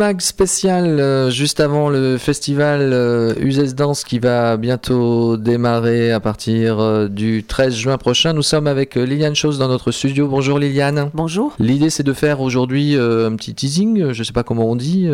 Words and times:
Mag 0.00 0.22
spécial 0.22 0.98
euh, 0.98 1.28
juste 1.28 1.60
avant 1.60 1.90
le 1.90 2.16
festival 2.16 2.80
euh, 2.94 3.34
Uzès 3.38 3.74
Danse 3.74 4.02
qui 4.02 4.18
va 4.18 4.56
bientôt 4.56 5.36
démarrer 5.36 6.10
à 6.10 6.20
partir 6.20 6.80
euh, 6.80 7.06
du 7.06 7.44
13 7.44 7.74
juin 7.74 7.98
prochain. 7.98 8.32
Nous 8.32 8.40
sommes 8.40 8.66
avec 8.66 8.96
euh, 8.96 9.04
Liliane 9.04 9.34
Chose 9.34 9.58
dans 9.58 9.68
notre 9.68 9.90
studio. 9.92 10.26
Bonjour 10.26 10.58
Liliane. 10.58 11.10
Bonjour. 11.12 11.52
L'idée 11.58 11.90
c'est 11.90 12.02
de 12.02 12.14
faire 12.14 12.40
aujourd'hui 12.40 12.94
un 12.96 13.36
petit 13.36 13.52
teasing, 13.54 14.12
je 14.12 14.22
sais 14.22 14.32
pas 14.32 14.42
comment 14.42 14.70
on 14.70 14.74
dit, 14.76 15.06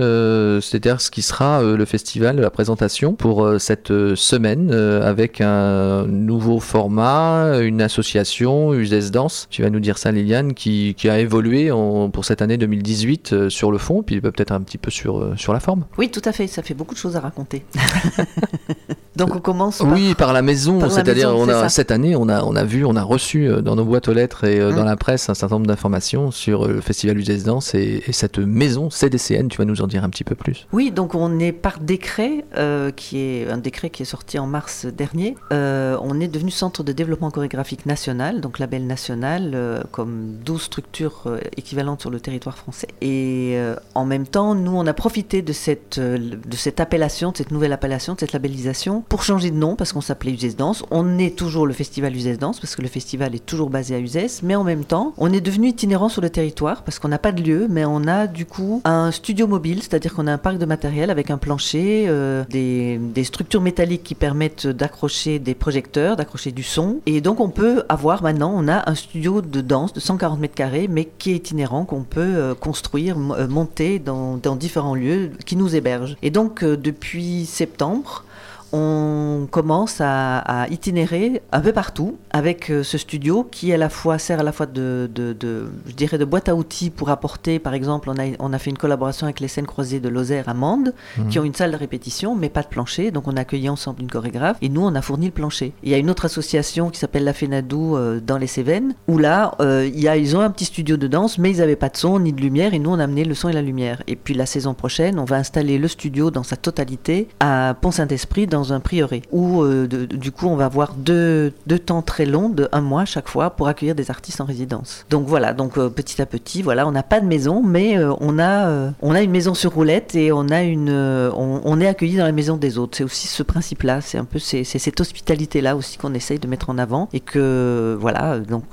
c'est-à-dire 0.62 1.00
ce 1.00 1.10
qui 1.10 1.22
sera 1.22 1.62
le 1.64 1.84
festival, 1.84 2.38
la 2.38 2.50
présentation 2.50 3.14
pour 3.14 3.48
cette 3.58 3.88
semaine 4.14 4.70
avec 4.72 5.40
un 5.40 6.06
nouveau 6.06 6.60
format, 6.60 7.58
une 7.60 7.82
association, 7.82 8.72
Uzès 8.72 9.10
Danse. 9.10 9.48
Tu 9.50 9.62
vas 9.62 9.70
nous 9.70 9.80
dire 9.80 9.98
ça 9.98 10.12
Liliane, 10.12 10.54
qui, 10.54 10.94
qui 10.96 11.08
a 11.08 11.18
évolué 11.18 11.72
en- 11.72 12.08
pour 12.10 12.24
cette 12.24 12.40
année 12.40 12.56
2018 12.56 13.32
euh, 13.32 13.48
sur 13.50 13.72
le 13.72 13.78
fond, 13.78 14.02
puis 14.04 14.20
peut-être 14.20 14.52
un 14.52 14.60
petit 14.60 14.75
peu 14.78 14.90
sur, 14.90 15.18
euh, 15.18 15.36
sur 15.36 15.52
la 15.52 15.60
forme. 15.60 15.86
Oui, 15.98 16.10
tout 16.10 16.22
à 16.24 16.32
fait, 16.32 16.46
ça 16.46 16.62
fait 16.62 16.74
beaucoup 16.74 16.94
de 16.94 16.98
choses 16.98 17.16
à 17.16 17.20
raconter. 17.20 17.64
Donc 19.16 19.34
on 19.34 19.40
commence 19.40 19.78
par... 19.78 19.92
Oui, 19.92 20.14
par 20.14 20.32
la 20.32 20.42
maison, 20.42 20.88
c'est-à-dire 20.90 21.30
maison, 21.30 21.42
on 21.42 21.46
c'est 21.46 21.52
a 21.52 21.60
ça. 21.62 21.68
cette 21.70 21.90
année, 21.90 22.14
on 22.16 22.28
a 22.28 22.42
on 22.44 22.54
a 22.54 22.64
vu, 22.64 22.84
on 22.84 22.94
a 22.96 23.02
reçu 23.02 23.48
euh, 23.48 23.62
dans 23.62 23.74
nos 23.76 23.84
boîtes 23.84 24.08
aux 24.08 24.14
lettres 24.14 24.44
et 24.44 24.60
euh, 24.60 24.66
Hein. 24.66 24.76
dans 24.76 24.84
la 24.84 24.96
presse 24.96 25.28
un 25.28 25.34
certain 25.34 25.56
nombre 25.56 25.66
d'informations 25.66 26.30
sur 26.30 26.64
euh, 26.66 26.72
le 26.74 26.80
festival 26.80 27.18
Uzès 27.18 27.38
Danse 27.44 27.74
et, 27.74 28.02
et 28.06 28.12
cette 28.12 28.38
maison 28.38 28.90
CDCN. 28.90 29.48
Tu 29.48 29.58
vas 29.58 29.64
nous 29.64 29.80
en 29.82 29.86
dire 29.86 30.04
un 30.04 30.10
petit 30.10 30.24
peu 30.24 30.34
plus? 30.34 30.66
Oui, 30.72 30.90
donc 30.90 31.14
on 31.14 31.38
est 31.38 31.52
par 31.52 31.78
décret, 31.80 32.44
euh, 32.56 32.90
qui 32.90 33.18
est 33.18 33.48
un 33.50 33.58
décret 33.58 33.90
qui 33.90 34.02
est 34.02 34.06
sorti 34.06 34.38
en 34.38 34.46
mars 34.46 34.86
dernier, 34.86 35.36
euh, 35.52 35.96
on 36.02 36.20
est 36.20 36.28
devenu 36.28 36.50
centre 36.50 36.82
de 36.82 36.92
développement 36.92 37.30
chorégraphique 37.30 37.86
national, 37.86 38.40
donc 38.40 38.58
label 38.58 38.86
national, 38.86 39.52
euh, 39.54 39.80
comme 39.92 40.34
12 40.44 40.62
structures 40.62 41.24
équivalentes 41.56 42.00
sur 42.00 42.10
le 42.10 42.20
territoire 42.20 42.56
français. 42.56 42.88
Et 43.00 43.56
en 43.94 44.04
même 44.04 44.26
temps, 44.26 44.54
nous, 44.54 44.76
on 44.76 44.86
a 44.86 44.92
profité 44.92 45.42
de 45.42 45.52
cette, 45.52 45.98
de 46.00 46.56
cette 46.56 46.80
appellation, 46.80 47.32
de 47.32 47.36
cette 47.36 47.50
nouvelle 47.50 47.72
appellation, 47.72 48.14
de 48.14 48.20
cette 48.20 48.32
labellisation, 48.32 49.04
pour 49.08 49.22
changer 49.22 49.50
de 49.50 49.56
nom, 49.56 49.76
parce 49.76 49.92
qu'on 49.92 50.00
s'appelait 50.00 50.32
Uzès 50.32 50.54
Danse. 50.56 50.84
On 50.90 51.18
est 51.18 51.36
toujours 51.36 51.66
le 51.66 51.72
festival 51.72 52.14
Uzès 52.14 52.36
Danse, 52.36 52.60
parce 52.60 52.76
que 52.76 52.82
le 52.82 52.88
festival 52.88 53.34
est 53.34 53.44
toujours 53.44 53.70
basé 53.70 53.94
à 53.94 53.98
Uzès, 53.98 54.40
mais 54.42 54.54
en 54.54 54.64
même 54.64 54.84
temps, 54.84 55.14
on 55.18 55.32
est 55.32 55.40
devenu 55.40 55.68
itinérant 55.68 56.08
sur 56.08 56.22
le 56.22 56.30
territoire, 56.30 56.82
parce 56.82 56.98
qu'on 56.98 57.08
n'a 57.08 57.18
pas 57.18 57.32
de 57.32 57.42
lieu, 57.42 57.66
mais 57.68 57.84
on 57.84 58.06
a 58.06 58.26
du 58.26 58.46
coup 58.46 58.82
un 58.84 59.10
studio 59.10 59.46
mobile, 59.46 59.82
c'est-à-dire 59.82 60.14
qu'on 60.14 60.26
a 60.26 60.32
un 60.32 60.38
parc 60.38 60.58
de 60.58 60.66
matériel 60.66 61.10
avec 61.10 61.30
un 61.30 61.38
plancher, 61.38 62.06
euh, 62.08 62.44
des, 62.50 62.98
des 62.98 63.24
structures 63.24 63.60
métalliques 63.60 64.02
qui 64.02 64.14
permettent 64.14 64.66
d'accrocher 64.66 65.38
des 65.38 65.54
projecteurs, 65.54 66.16
d'accrocher 66.16 66.52
du 66.52 66.62
son. 66.62 67.00
Et 67.06 67.20
donc 67.20 67.40
on 67.40 67.48
peut 67.48 67.84
avoir 67.88 68.22
maintenant, 68.22 68.52
on 68.54 68.68
a 68.68 68.88
un 68.88 68.94
studio 68.94 69.42
de 69.42 69.60
danse 69.60 69.92
de 69.92 70.00
140 70.00 70.40
mètres 70.40 70.54
carrés, 70.54 70.88
mais 70.88 71.06
qui 71.18 71.32
est 71.32 71.36
itinérant, 71.36 71.84
qu'on 71.84 72.02
peut 72.02 72.20
euh, 72.20 72.54
construire, 72.54 73.16
euh, 73.16 73.48
monter 73.48 73.98
dans, 73.98 74.36
dans 74.36 74.56
différents 74.56 74.94
lieux 74.94 75.30
qui 75.44 75.56
nous 75.56 75.74
hébergent. 75.74 76.16
Et 76.22 76.30
donc 76.30 76.62
euh, 76.62 76.76
depuis 76.76 77.46
septembre, 77.46 78.24
on 78.72 79.46
commence 79.50 80.00
à, 80.00 80.38
à 80.38 80.68
itinérer 80.68 81.42
un 81.52 81.60
peu 81.60 81.72
partout 81.72 82.16
avec 82.30 82.70
euh, 82.70 82.82
ce 82.82 82.98
studio 82.98 83.46
qui 83.50 83.72
à 83.72 83.76
la 83.76 83.88
fois 83.88 84.18
sert 84.18 84.40
à 84.40 84.42
la 84.42 84.52
fois 84.52 84.66
de, 84.66 85.08
de- 85.14 85.32
de- 85.32 85.66
je 85.86 85.94
dirais 85.94 86.18
de 86.18 86.24
boîte 86.24 86.48
à 86.48 86.54
outils 86.54 86.90
pour 86.90 87.10
apporter 87.10 87.58
par 87.58 87.74
exemple 87.74 88.10
on 88.10 88.18
a, 88.18 88.24
on 88.38 88.52
a 88.52 88.58
fait 88.58 88.70
une 88.70 88.78
collaboration 88.78 89.26
avec 89.26 89.40
les 89.40 89.48
scènes 89.48 89.66
croisées 89.66 90.00
de 90.00 90.08
Lozère 90.08 90.48
à 90.48 90.54
Mende 90.54 90.94
qui 91.30 91.38
ont 91.38 91.44
une 91.44 91.54
salle 91.54 91.72
de 91.72 91.76
répétition 91.76 92.34
mais 92.34 92.48
pas 92.48 92.62
de 92.62 92.68
plancher. 92.68 93.10
Donc 93.10 93.28
on 93.28 93.36
a 93.36 93.40
accueilli 93.40 93.68
ensemble 93.68 94.02
une 94.02 94.10
chorégraphe 94.10 94.56
et 94.62 94.68
nous 94.68 94.82
on 94.82 94.94
a 94.94 95.02
fourni 95.02 95.26
le 95.26 95.32
plancher. 95.32 95.72
Il 95.82 95.90
y 95.90 95.94
a 95.94 95.98
une 95.98 96.10
autre 96.10 96.24
association 96.24 96.90
qui 96.90 96.98
s'appelle 96.98 97.24
la 97.24 97.32
Fénadou 97.32 97.96
euh, 97.96 98.20
dans 98.20 98.38
les 98.38 98.46
Cévennes 98.46 98.94
où 99.08 99.18
là 99.18 99.54
euh, 99.60 99.88
il 99.92 100.00
y 100.00 100.08
a, 100.08 100.16
ils 100.16 100.36
ont 100.36 100.40
un 100.40 100.50
petit 100.50 100.64
studio 100.66 100.96
de 100.96 101.06
danse 101.06 101.38
mais 101.38 101.50
ils 101.50 101.58
n'avaient 101.58 101.76
pas 101.76 101.88
de 101.88 101.96
son 101.96 102.18
ni 102.20 102.32
de 102.32 102.40
lumière 102.40 102.74
et 102.74 102.78
nous 102.78 102.90
on 102.90 102.98
a 102.98 103.04
amené 103.04 103.24
le 103.24 103.34
son 103.34 103.48
et 103.48 103.52
la 103.52 103.62
lumière. 103.62 104.02
Et 104.06 104.16
puis 104.16 104.34
la 104.34 104.46
saison 104.46 104.74
prochaine 104.74 105.18
on 105.18 105.24
va 105.24 105.36
installer 105.36 105.78
le 105.78 105.88
studio 105.88 106.30
dans 106.30 106.42
sa 106.42 106.56
totalité 106.56 107.28
à 107.40 107.74
Pont-Saint-Esprit 107.80 108.46
dans 108.46 108.55
un 108.72 108.80
prieuré 108.80 109.22
où 109.32 109.62
euh, 109.62 109.86
du 109.86 110.32
coup 110.32 110.46
on 110.46 110.56
va 110.56 110.66
avoir 110.66 110.94
deux, 110.94 111.52
deux 111.66 111.78
temps 111.78 112.02
très 112.02 112.26
longs 112.26 112.48
de 112.48 112.68
un 112.72 112.80
mois 112.80 113.04
chaque 113.04 113.28
fois 113.28 113.50
pour 113.50 113.68
accueillir 113.68 113.94
des 113.94 114.10
artistes 114.10 114.40
en 114.40 114.44
résidence. 114.44 115.04
Donc 115.10 115.26
voilà 115.26 115.52
donc 115.52 115.78
euh, 115.78 115.88
petit 115.88 116.20
à 116.20 116.26
petit 116.26 116.62
voilà 116.62 116.86
on 116.86 116.92
n'a 116.92 117.02
pas 117.02 117.20
de 117.20 117.26
maison 117.26 117.62
mais 117.62 117.98
euh, 117.98 118.12
on 118.20 118.38
a 118.38 118.92
on 119.02 119.14
a 119.14 119.22
une 119.22 119.30
maison 119.30 119.54
sur 119.54 119.72
roulette 119.74 120.14
et 120.14 120.32
on 120.32 120.48
a 120.48 120.62
une 120.62 120.90
on, 120.90 121.80
est 121.80 121.86
accueilli 121.86 122.16
dans 122.16 122.24
la 122.24 122.32
maison 122.32 122.56
des 122.56 122.78
autres. 122.78 122.96
C'est 122.96 123.04
aussi 123.04 123.26
ce 123.26 123.42
principe 123.42 123.82
là 123.82 124.00
c'est 124.00 124.18
un 124.18 124.24
peu 124.24 124.38
c'est 124.38 124.64
cette 124.64 125.00
hospitalité 125.00 125.60
là 125.60 125.76
aussi 125.76 125.98
qu'on 125.98 126.14
essaye 126.14 126.38
de 126.38 126.48
mettre 126.48 126.70
en 126.70 126.78
avant 126.78 127.08
et 127.12 127.20
que 127.20 127.96
voilà 128.00 128.38
donc 128.38 128.64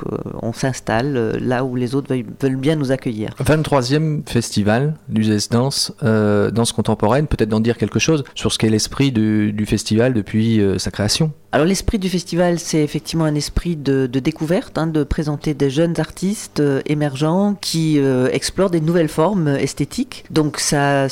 on 0.42 0.54
s'installe 0.54 1.38
là 1.38 1.64
où 1.64 1.76
les 1.76 1.96
autres 1.96 2.16
veulent, 2.42 2.56
bien 2.56 2.76
nous 2.76 2.92
accueillir. 2.92 3.32
23e 3.44 4.28
festival 4.28 4.96
Danse, 5.52 5.94
euh, 6.04 6.52
danse 6.52 6.72
contemporaine. 6.72 7.28
Peut-être 7.28 7.50
d'en 7.50 7.60
dire 7.60 7.78
quelque 7.78 8.00
chose 8.00 8.24
sur 8.36 8.52
ce 8.52 8.58
qu'est 8.58 8.70
l'esprit 8.70 9.12
du, 9.12 9.54
du 9.54 9.66
festival 9.66 9.73
depuis 10.14 10.62
euh, 10.62 10.78
sa 10.78 10.92
création. 10.92 11.32
Alors 11.54 11.68
l'esprit 11.68 12.00
du 12.00 12.10
festival, 12.10 12.58
c'est 12.58 12.82
effectivement 12.82 13.26
un 13.26 13.36
esprit 13.36 13.76
de, 13.76 14.08
découverte, 14.08 14.80
hein, 14.80 14.88
de 14.88 15.04
présenter 15.04 15.54
des 15.54 15.70
jeunes 15.70 16.00
artistes 16.00 16.62
euh, 16.62 16.82
émergents 16.88 17.54
qui 17.62 18.00
euh, 18.00 18.28
explorent 18.32 18.72
des 18.72 18.82
nouvelles 18.82 19.08
formes 19.08 19.48
esthétiques. 19.48 20.26
Donc 20.32 20.60
ça, 20.60 21.10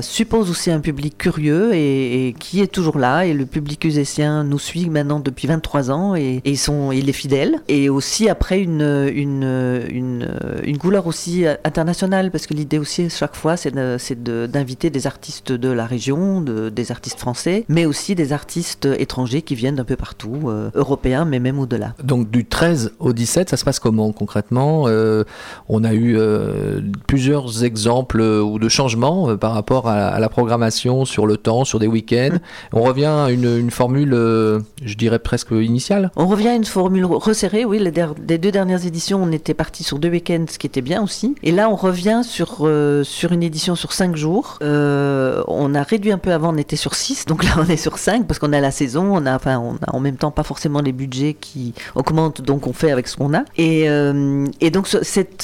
suppose 0.00 0.48
aussi 0.48 0.70
un 0.70 0.78
public 0.78 1.18
curieux 1.18 1.74
et, 1.74 2.36
qui 2.38 2.60
est 2.60 2.68
toujours 2.68 2.98
là. 2.98 3.26
Et 3.26 3.32
le 3.32 3.46
public 3.46 3.84
usécien 3.84 4.44
nous 4.44 4.60
suit 4.60 4.88
maintenant 4.88 5.18
depuis 5.18 5.48
23 5.48 5.90
ans 5.90 6.14
et, 6.14 6.40
sont, 6.54 6.92
il 6.92 7.08
est 7.08 7.12
fidèle. 7.12 7.56
Et 7.66 7.88
aussi 7.88 8.28
après 8.28 8.60
une, 8.60 9.10
une, 9.12 10.28
une, 10.62 10.78
couleur 10.78 11.08
aussi 11.08 11.46
internationale 11.64 12.30
parce 12.30 12.46
que 12.46 12.54
l'idée 12.54 12.78
aussi 12.78 13.10
chaque 13.10 13.34
fois 13.34 13.56
c'est 13.56 13.74
d'inviter 14.22 14.90
des 14.90 15.08
artistes 15.08 15.50
de 15.50 15.68
la 15.68 15.84
région, 15.86 16.40
de- 16.42 16.68
des 16.68 16.92
artistes 16.92 17.18
français, 17.18 17.64
mais 17.68 17.86
aussi 17.86 18.14
des 18.14 18.32
artistes 18.32 18.86
étrangers 18.96 19.42
qui 19.42 19.56
viennent 19.56 19.79
d'un 19.80 19.84
peu 19.84 19.96
partout, 19.96 20.36
euh, 20.46 20.70
européens 20.74 21.24
mais 21.24 21.38
même 21.40 21.58
au-delà. 21.58 21.94
Donc 22.04 22.30
du 22.30 22.44
13 22.44 22.92
au 22.98 23.12
17, 23.12 23.48
ça 23.50 23.56
se 23.56 23.64
passe 23.64 23.78
comment 23.80 24.12
concrètement? 24.12 24.84
Euh, 24.88 25.24
On 25.68 25.84
a 25.84 25.94
eu 25.94 26.16
euh, 26.18 26.80
plusieurs 27.06 27.64
exemples 27.64 28.20
euh, 28.20 28.42
ou 28.42 28.58
de 28.58 28.68
changements 28.68 29.36
par 29.38 29.52
rapport 29.54 29.88
à, 29.88 29.94
à 30.08 30.18
la 30.20 30.28
programmation 30.28 31.04
sur 31.04 31.26
le 31.26 31.36
temps, 31.36 31.64
sur 31.64 31.78
des 31.78 31.86
week-ends. 31.86 32.36
On 32.72 32.82
revient 32.82 33.06
à 33.06 33.30
une, 33.30 33.56
une 33.58 33.70
formule, 33.70 34.10
je 34.12 34.94
dirais 34.96 35.18
presque 35.18 35.50
initiale. 35.52 36.10
On 36.16 36.26
revient 36.26 36.48
à 36.48 36.54
une 36.54 36.64
formule 36.64 37.04
resserrée, 37.06 37.64
oui, 37.64 37.78
les, 37.78 37.90
der- 37.90 38.14
les 38.28 38.38
deux 38.38 38.50
dernières 38.52 38.84
éditions, 38.86 39.22
on 39.22 39.32
était 39.32 39.54
parti 39.54 39.82
sur 39.84 39.98
deux 39.98 40.10
week-ends, 40.10 40.44
ce 40.50 40.58
qui 40.58 40.66
était 40.66 40.82
bien 40.82 41.02
aussi. 41.02 41.34
Et 41.42 41.52
là, 41.52 41.68
on 41.70 41.76
revient 41.76 42.20
sur, 42.24 42.68
sur 43.02 43.32
une 43.32 43.42
édition 43.42 43.74
sur 43.76 43.92
cinq 43.92 44.16
jours. 44.16 44.58
On 44.62 45.74
a 45.74 45.82
réduit 45.82 46.12
un 46.12 46.18
peu 46.18 46.32
avant, 46.32 46.52
on 46.54 46.56
était 46.58 46.76
sur 46.76 46.94
six, 46.94 47.24
donc 47.26 47.44
là, 47.44 47.50
on 47.58 47.64
est 47.70 47.76
sur 47.76 47.98
cinq 47.98 48.26
parce 48.26 48.38
qu'on 48.38 48.52
a 48.52 48.60
la 48.60 48.70
saison, 48.70 49.10
on 49.12 49.24
a, 49.26 49.34
enfin, 49.34 49.58
on 49.58 49.69
a 49.76 49.94
en 49.94 50.00
même 50.00 50.16
temps 50.16 50.30
pas 50.30 50.42
forcément 50.42 50.80
les 50.80 50.92
budgets 50.92 51.34
qui 51.34 51.74
augmentent, 51.94 52.42
donc 52.42 52.66
on 52.66 52.72
fait 52.72 52.90
avec 52.90 53.08
ce 53.08 53.16
qu'on 53.16 53.34
a. 53.34 53.44
Et, 53.56 53.88
euh, 53.88 54.46
et 54.60 54.70
donc, 54.70 54.88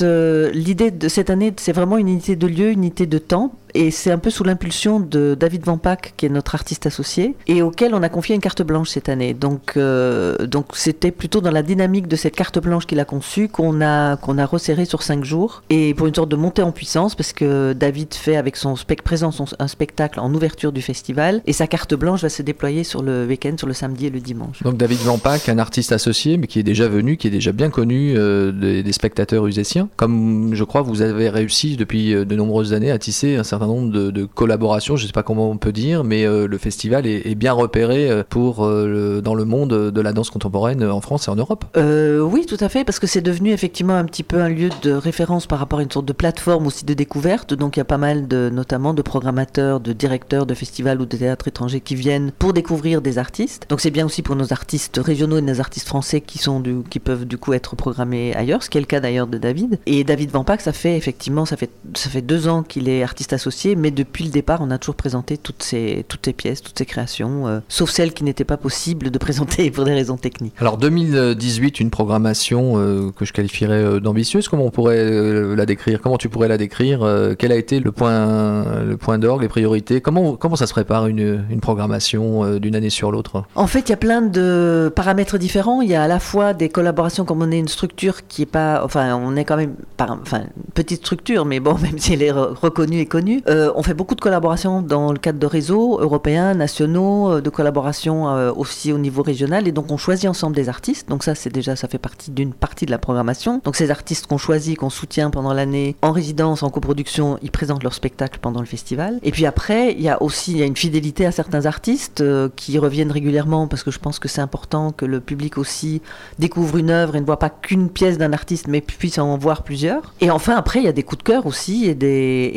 euh, 0.02 0.50
l'idée 0.52 0.90
de 0.90 1.08
cette 1.08 1.30
année, 1.30 1.52
c'est 1.56 1.72
vraiment 1.72 1.98
une 1.98 2.08
unité 2.08 2.36
de 2.36 2.46
lieu, 2.46 2.70
une 2.70 2.84
unité 2.84 3.06
de 3.06 3.18
temps. 3.18 3.54
Et 3.78 3.90
c'est 3.90 4.10
un 4.10 4.16
peu 4.16 4.30
sous 4.30 4.42
l'impulsion 4.42 5.00
de 5.00 5.36
David 5.38 5.62
Van 5.64 5.76
Pack, 5.76 6.14
qui 6.16 6.24
est 6.24 6.30
notre 6.30 6.54
artiste 6.54 6.86
associé, 6.86 7.36
et 7.46 7.60
auquel 7.60 7.94
on 7.94 8.02
a 8.02 8.08
confié 8.08 8.34
une 8.34 8.40
carte 8.40 8.62
blanche 8.62 8.88
cette 8.88 9.10
année. 9.10 9.34
Donc, 9.34 9.74
euh, 9.76 10.46
donc 10.46 10.68
c'était 10.72 11.10
plutôt 11.10 11.42
dans 11.42 11.50
la 11.50 11.62
dynamique 11.62 12.08
de 12.08 12.16
cette 12.16 12.34
carte 12.34 12.58
blanche 12.58 12.86
qu'il 12.86 13.00
a 13.00 13.04
conçue 13.04 13.48
qu'on 13.48 13.82
a, 13.82 14.16
qu'on 14.16 14.38
a 14.38 14.46
resserré 14.46 14.86
sur 14.86 15.02
cinq 15.02 15.24
jours, 15.24 15.62
et 15.68 15.92
pour 15.92 16.06
une 16.06 16.14
sorte 16.14 16.30
de 16.30 16.36
montée 16.36 16.62
en 16.62 16.72
puissance, 16.72 17.14
parce 17.14 17.34
que 17.34 17.74
David 17.74 18.14
fait 18.14 18.36
avec 18.36 18.56
son 18.56 18.76
spec 18.76 19.02
présent 19.02 19.30
un 19.58 19.68
spectacle 19.68 20.20
en 20.20 20.32
ouverture 20.32 20.72
du 20.72 20.80
festival, 20.80 21.42
et 21.44 21.52
sa 21.52 21.66
carte 21.66 21.94
blanche 21.94 22.22
va 22.22 22.30
se 22.30 22.40
déployer 22.40 22.82
sur 22.82 23.02
le 23.02 23.26
week-end, 23.26 23.56
sur 23.58 23.66
le 23.66 23.74
samedi 23.74 24.06
et 24.06 24.10
le 24.10 24.20
dimanche. 24.20 24.62
Donc 24.62 24.78
David 24.78 25.00
Vampak, 25.00 25.50
un 25.50 25.58
artiste 25.58 25.92
associé, 25.92 26.38
mais 26.38 26.46
qui 26.46 26.58
est 26.58 26.62
déjà 26.62 26.88
venu, 26.88 27.18
qui 27.18 27.26
est 27.26 27.30
déjà 27.30 27.52
bien 27.52 27.68
connu 27.68 28.14
euh, 28.16 28.52
des, 28.52 28.82
des 28.82 28.92
spectateurs 28.92 29.46
uséciens. 29.46 29.90
Comme 29.96 30.54
je 30.54 30.64
crois 30.64 30.80
vous 30.80 31.02
avez 31.02 31.28
réussi 31.28 31.76
depuis 31.76 32.14
euh, 32.14 32.24
de 32.24 32.36
nombreuses 32.36 32.72
années 32.72 32.90
à 32.90 32.98
tisser 32.98 33.36
un 33.36 33.44
certain 33.44 33.65
nombre 33.66 33.90
de, 33.90 34.24
collaborations, 34.24 34.96
je 34.96 35.02
ne 35.02 35.06
sais 35.06 35.12
pas 35.12 35.22
comment 35.22 35.50
on 35.50 35.56
peut 35.56 35.72
dire, 35.72 36.04
mais 36.04 36.24
euh, 36.24 36.46
le 36.46 36.58
festival 36.58 37.06
est, 37.06 37.34
bien 37.34 37.52
repéré 37.52 38.10
euh, 38.10 38.22
pour 38.28 38.64
euh, 38.64 39.20
dans 39.20 39.34
le 39.34 39.44
monde 39.44 39.90
de 39.90 40.00
la 40.00 40.12
danse 40.12 40.30
contemporaine 40.30 40.84
en 40.84 41.00
France 41.00 41.28
et 41.28 41.30
en 41.30 41.36
Europe. 41.36 41.64
Oui, 41.76 42.46
tout 42.46 42.56
à 42.60 42.68
fait, 42.68 42.84
parce 42.84 42.98
que 42.98 43.06
c'est 43.06 43.20
devenu 43.20 43.50
effectivement 43.50 43.94
un 43.94 44.04
petit 44.04 44.22
peu 44.22 44.40
un 44.40 44.48
lieu 44.48 44.70
de 44.82 44.92
référence 44.92 45.46
par 45.46 45.58
rapport 45.58 45.78
à 45.80 45.82
une 45.82 45.90
sorte 45.90 46.06
de 46.06 46.12
plateforme 46.12 46.66
aussi 46.66 46.84
de 46.84 46.94
découverte. 46.94 47.54
Donc 47.54 47.76
il 47.76 47.80
y 47.80 47.82
a 47.82 47.84
pas 47.84 47.98
mal 47.98 48.26
notamment 48.52 48.94
de 48.94 49.02
programmateurs, 49.02 49.80
de 49.80 49.92
directeurs 49.92 50.46
de 50.46 50.54
festivals 50.54 51.00
ou 51.00 51.06
de 51.06 51.16
théâtres 51.16 51.48
étrangers 51.48 51.80
qui 51.80 51.94
viennent 51.94 52.32
pour 52.38 52.52
découvrir 52.52 53.02
des 53.02 53.18
artistes. 53.18 53.66
Donc 53.68 53.80
c'est 53.80 53.90
bien 53.90 54.06
aussi 54.06 54.22
pour 54.22 54.36
nos 54.36 54.52
artistes 54.52 55.00
régionaux 55.02 55.38
et 55.38 55.42
nos 55.42 55.60
artistes 55.60 55.86
français 55.86 56.20
qui 56.20 56.38
sont 56.38 56.62
qui 56.88 57.00
peuvent 57.00 57.24
du 57.24 57.38
coup 57.38 57.52
être 57.52 57.76
programmés 57.76 58.34
ailleurs, 58.34 58.62
ce 58.62 58.70
qui 58.70 58.78
est 58.78 58.80
le 58.80 58.86
cas 58.86 59.00
d'ailleurs 59.00 59.26
de 59.26 59.38
David. 59.38 59.78
Et 59.86 60.04
David 60.04 60.30
Vampak, 60.30 60.60
ça 60.60 60.72
fait 60.72 60.96
effectivement, 60.96 61.44
ça 61.44 61.56
fait 61.56 61.70
ça 61.94 62.10
fait 62.10 62.22
deux 62.22 62.48
ans 62.48 62.62
qu'il 62.62 62.88
est 62.88 63.02
artiste 63.02 63.32
associé 63.32 63.45
associés, 63.46 63.76
mais 63.76 63.90
depuis 63.90 64.24
le 64.24 64.30
départ, 64.30 64.60
on 64.62 64.70
a 64.70 64.78
toujours 64.78 64.96
présenté 64.96 65.36
toutes 65.38 65.62
ces, 65.62 66.04
toutes 66.08 66.24
ces 66.24 66.32
pièces, 66.32 66.62
toutes 66.62 66.78
ces 66.78 66.86
créations, 66.86 67.62
sauf 67.68 67.90
celles 67.90 68.12
qui 68.12 68.24
n'étaient 68.24 68.44
pas 68.44 68.56
possibles 68.56 69.10
de 69.10 69.18
présenter 69.18 69.70
pour 69.72 69.84
des 69.84 69.94
raisons 69.94 70.16
techniques. 70.16 70.54
Alors 70.58 70.78
2018, 70.78 71.80
une 71.80 71.90
programmation 71.90 73.12
que 73.16 73.24
je 73.24 73.32
qualifierais 73.32 74.00
d'ambitieuse, 74.00 74.48
comment 74.48 74.64
on 74.64 74.70
pourrait 74.70 75.54
la 75.54 75.66
décrire? 75.66 76.00
Comment 76.00 76.18
tu 76.18 76.28
pourrais 76.28 76.48
la 76.48 76.58
décrire? 76.58 77.06
Quel 77.38 77.52
a 77.52 77.56
été 77.56 77.78
le 77.80 77.92
point, 77.92 78.82
le 78.82 78.96
point 78.96 79.18
d'orgue, 79.18 79.42
les 79.42 79.48
priorités? 79.48 80.00
Comment, 80.00 80.36
comment 80.36 80.56
ça 80.56 80.66
se 80.66 80.72
prépare 80.72 81.06
une, 81.06 81.44
une 81.50 81.60
programmation 81.60 82.58
d'une 82.58 82.74
année 82.74 82.90
sur 82.90 83.12
l'autre? 83.12 83.44
En 83.54 83.66
fait, 83.66 83.88
il 83.88 83.90
y 83.90 83.94
a 83.94 83.98
plein 83.98 84.22
de 84.22 84.92
paramètres 84.94 85.38
différents. 85.38 85.82
Il 85.82 85.88
y 85.88 85.94
a 85.94 86.02
à 86.02 86.08
la 86.08 86.18
fois 86.18 86.54
des 86.54 86.68
collaborations, 86.68 87.24
comme 87.24 87.42
on 87.42 87.50
est 87.50 87.58
une 87.58 87.68
structure 87.68 88.26
qui 88.26 88.42
est 88.42 88.46
pas, 88.46 88.82
enfin, 88.84 89.16
on 89.16 89.36
est 89.36 89.44
quand 89.44 89.56
même, 89.56 89.74
enfin, 89.98 90.42
une 90.56 90.72
petite 90.74 91.00
structure, 91.00 91.44
mais 91.44 91.60
bon, 91.60 91.76
même 91.82 91.98
si 91.98 92.14
elle 92.14 92.22
est 92.22 92.30
reconnue 92.32 92.98
et 92.98 93.06
connue, 93.06 93.35
euh, 93.48 93.72
on 93.74 93.82
fait 93.82 93.94
beaucoup 93.94 94.14
de 94.14 94.20
collaborations 94.20 94.82
dans 94.82 95.12
le 95.12 95.18
cadre 95.18 95.38
de 95.38 95.46
réseaux 95.46 95.98
européens, 96.00 96.54
nationaux, 96.54 97.32
euh, 97.32 97.40
de 97.40 97.50
collaborations 97.50 98.28
euh, 98.28 98.52
aussi 98.52 98.92
au 98.92 98.98
niveau 98.98 99.22
régional, 99.22 99.68
et 99.68 99.72
donc 99.72 99.90
on 99.90 99.96
choisit 99.96 100.28
ensemble 100.28 100.56
des 100.56 100.68
artistes. 100.68 101.08
Donc 101.08 101.24
ça, 101.24 101.34
c'est 101.34 101.52
déjà, 101.52 101.76
ça 101.76 101.88
fait 101.88 101.98
partie 101.98 102.30
d'une 102.30 102.52
partie 102.52 102.86
de 102.86 102.90
la 102.90 102.98
programmation. 102.98 103.60
Donc 103.64 103.76
ces 103.76 103.90
artistes 103.90 104.26
qu'on 104.26 104.38
choisit, 104.38 104.78
qu'on 104.78 104.90
soutient 104.90 105.30
pendant 105.30 105.52
l'année, 105.52 105.96
en 106.02 106.12
résidence, 106.12 106.62
en 106.62 106.70
coproduction, 106.70 107.38
ils 107.42 107.50
présentent 107.50 107.82
leur 107.82 107.94
spectacle 107.94 108.38
pendant 108.40 108.60
le 108.60 108.66
festival. 108.66 109.18
Et 109.22 109.30
puis 109.30 109.46
après, 109.46 109.92
il 109.92 110.02
y 110.02 110.08
a 110.08 110.22
aussi, 110.22 110.52
il 110.52 110.58
y 110.58 110.62
a 110.62 110.66
une 110.66 110.76
fidélité 110.76 111.26
à 111.26 111.32
certains 111.32 111.66
artistes 111.66 112.22
qui 112.56 112.78
reviennent 112.78 113.12
régulièrement 113.12 113.66
parce 113.68 113.82
que 113.82 113.90
je 113.90 113.98
pense 113.98 114.18
que 114.18 114.28
c'est 114.28 114.40
important 114.40 114.92
que 114.92 115.04
le 115.04 115.20
public 115.20 115.58
aussi 115.58 116.02
découvre 116.38 116.76
une 116.76 116.90
œuvre 116.90 117.16
et 117.16 117.20
ne 117.20 117.26
voit 117.26 117.38
pas 117.38 117.50
qu'une 117.50 117.88
pièce 117.88 118.18
d'un 118.18 118.32
artiste, 118.32 118.68
mais 118.68 118.80
puisse 118.80 119.18
en 119.18 119.36
voir 119.36 119.62
plusieurs. 119.62 120.14
Et 120.20 120.30
enfin, 120.30 120.56
après, 120.56 120.80
il 120.80 120.84
y 120.84 120.88
a 120.88 120.92
des 120.92 121.02
coups 121.02 121.18
de 121.18 121.22
cœur 121.22 121.46
aussi 121.46 121.86
et 121.86 121.94
des 121.94 122.52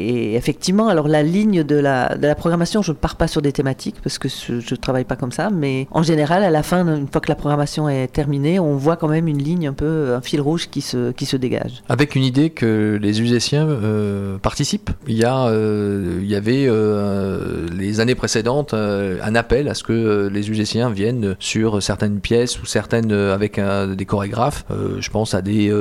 et, 0.00 0.34
effectivement, 0.34 0.88
alors 0.88 1.08
la 1.08 1.22
ligne 1.22 1.62
de 1.64 1.76
la, 1.76 2.34
programmation, 2.34 2.82
je 2.82 2.92
ne 2.92 2.96
pars 2.96 3.16
pas 3.16 3.28
sur 3.28 3.42
des 3.42 3.52
thématiques 3.52 3.96
parce 4.02 4.18
que 4.18 4.28
je, 4.28 4.54
ne 4.54 4.76
travaille 4.76 5.04
pas 5.04 5.16
comme 5.16 5.32
ça, 5.32 5.50
mais 5.50 5.86
en 5.90 6.02
général, 6.02 6.42
à 6.42 6.50
la 6.50 6.62
fin, 6.62 6.86
une 6.86 7.08
fois 7.08 7.20
que 7.20 7.28
la 7.28 7.34
programmation 7.34 7.88
est 7.88 8.08
terminée, 8.08 8.58
on 8.58 8.76
voit 8.76 8.96
quand 8.96 9.08
même 9.08 9.28
une 9.28 9.42
ligne 9.42 9.68
un 9.68 9.72
peu, 9.72 10.14
un 10.14 10.20
fil 10.20 10.40
rouge 10.40 10.68
qui 10.70 10.80
se, 10.80 11.12
qui 11.12 11.26
se 11.26 11.36
dégage. 11.36 11.82
Avec 11.88 12.14
une 12.14 12.24
idée 12.24 12.50
que 12.50 12.98
les 13.00 13.20
musiciens 13.20 13.68
euh, 13.68 14.38
participent. 14.38 14.90
Il 15.06 15.16
y 15.16 15.24
a, 15.24 15.46
euh, 15.46 16.18
il 16.20 16.28
y 16.28 16.34
avait 16.34 16.66
euh, 16.66 17.66
les 17.72 18.00
années 18.00 18.14
précédentes 18.14 18.74
un 18.74 19.34
appel 19.34 19.68
à 19.68 19.74
ce 19.74 19.82
que 19.82 20.28
les 20.32 20.40
musiciens 20.48 20.90
viennent 20.90 21.36
sur 21.38 21.82
certaines 21.82 22.20
pièces 22.20 22.60
ou 22.62 22.66
certaines 22.66 23.12
avec 23.12 23.60
des 23.60 24.04
chorégraphes. 24.04 24.64
je 24.98 25.10
pense 25.10 25.34
à 25.34 25.42
des 25.42 25.72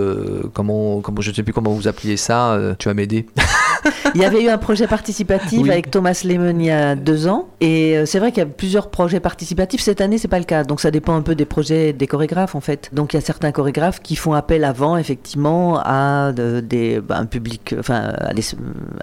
comment, 0.53 1.01
comment 1.01 1.21
je 1.21 1.29
ne 1.29 1.35
sais 1.35 1.43
plus 1.43 1.53
comment 1.53 1.71
vous 1.71 1.87
appeliez 1.87 2.17
ça. 2.17 2.59
tu 2.77 2.87
vas 2.87 2.93
m'aider. 2.93 3.25
il 4.15 4.21
y 4.21 4.25
avait 4.25 4.43
eu 4.43 4.49
un 4.49 4.57
projet 4.57 4.87
participatif 4.87 5.69
avec 5.69 5.91
Thomas 5.91 6.21
Lemon 6.23 6.57
il 6.59 6.65
y 6.65 6.71
a 6.71 6.95
deux 6.95 7.27
ans. 7.27 7.49
Et 7.61 7.97
euh, 7.97 8.05
c'est 8.05 8.19
vrai 8.19 8.31
qu'il 8.31 8.39
y 8.39 8.45
a 8.45 8.49
plusieurs 8.49 8.89
projets 8.89 9.19
participatifs. 9.19 9.81
Cette 9.81 10.01
année, 10.01 10.17
c'est 10.17 10.27
pas 10.27 10.39
le 10.39 10.45
cas. 10.45 10.63
Donc 10.63 10.81
ça 10.81 10.91
dépend 10.91 11.15
un 11.15 11.21
peu 11.21 11.35
des 11.35 11.45
projets 11.45 11.93
des 11.93 12.07
chorégraphes, 12.07 12.55
en 12.55 12.61
fait. 12.61 12.89
Donc 12.93 13.13
il 13.13 13.17
y 13.17 13.19
a 13.19 13.21
certains 13.21 13.51
chorégraphes 13.51 14.01
qui 14.01 14.15
font 14.15 14.33
appel 14.33 14.63
avant, 14.63 14.97
effectivement, 14.97 15.79
à 15.83 16.31
des, 16.33 16.99
bah, 17.01 17.17
un 17.17 17.25
public, 17.25 17.75
enfin, 17.77 18.13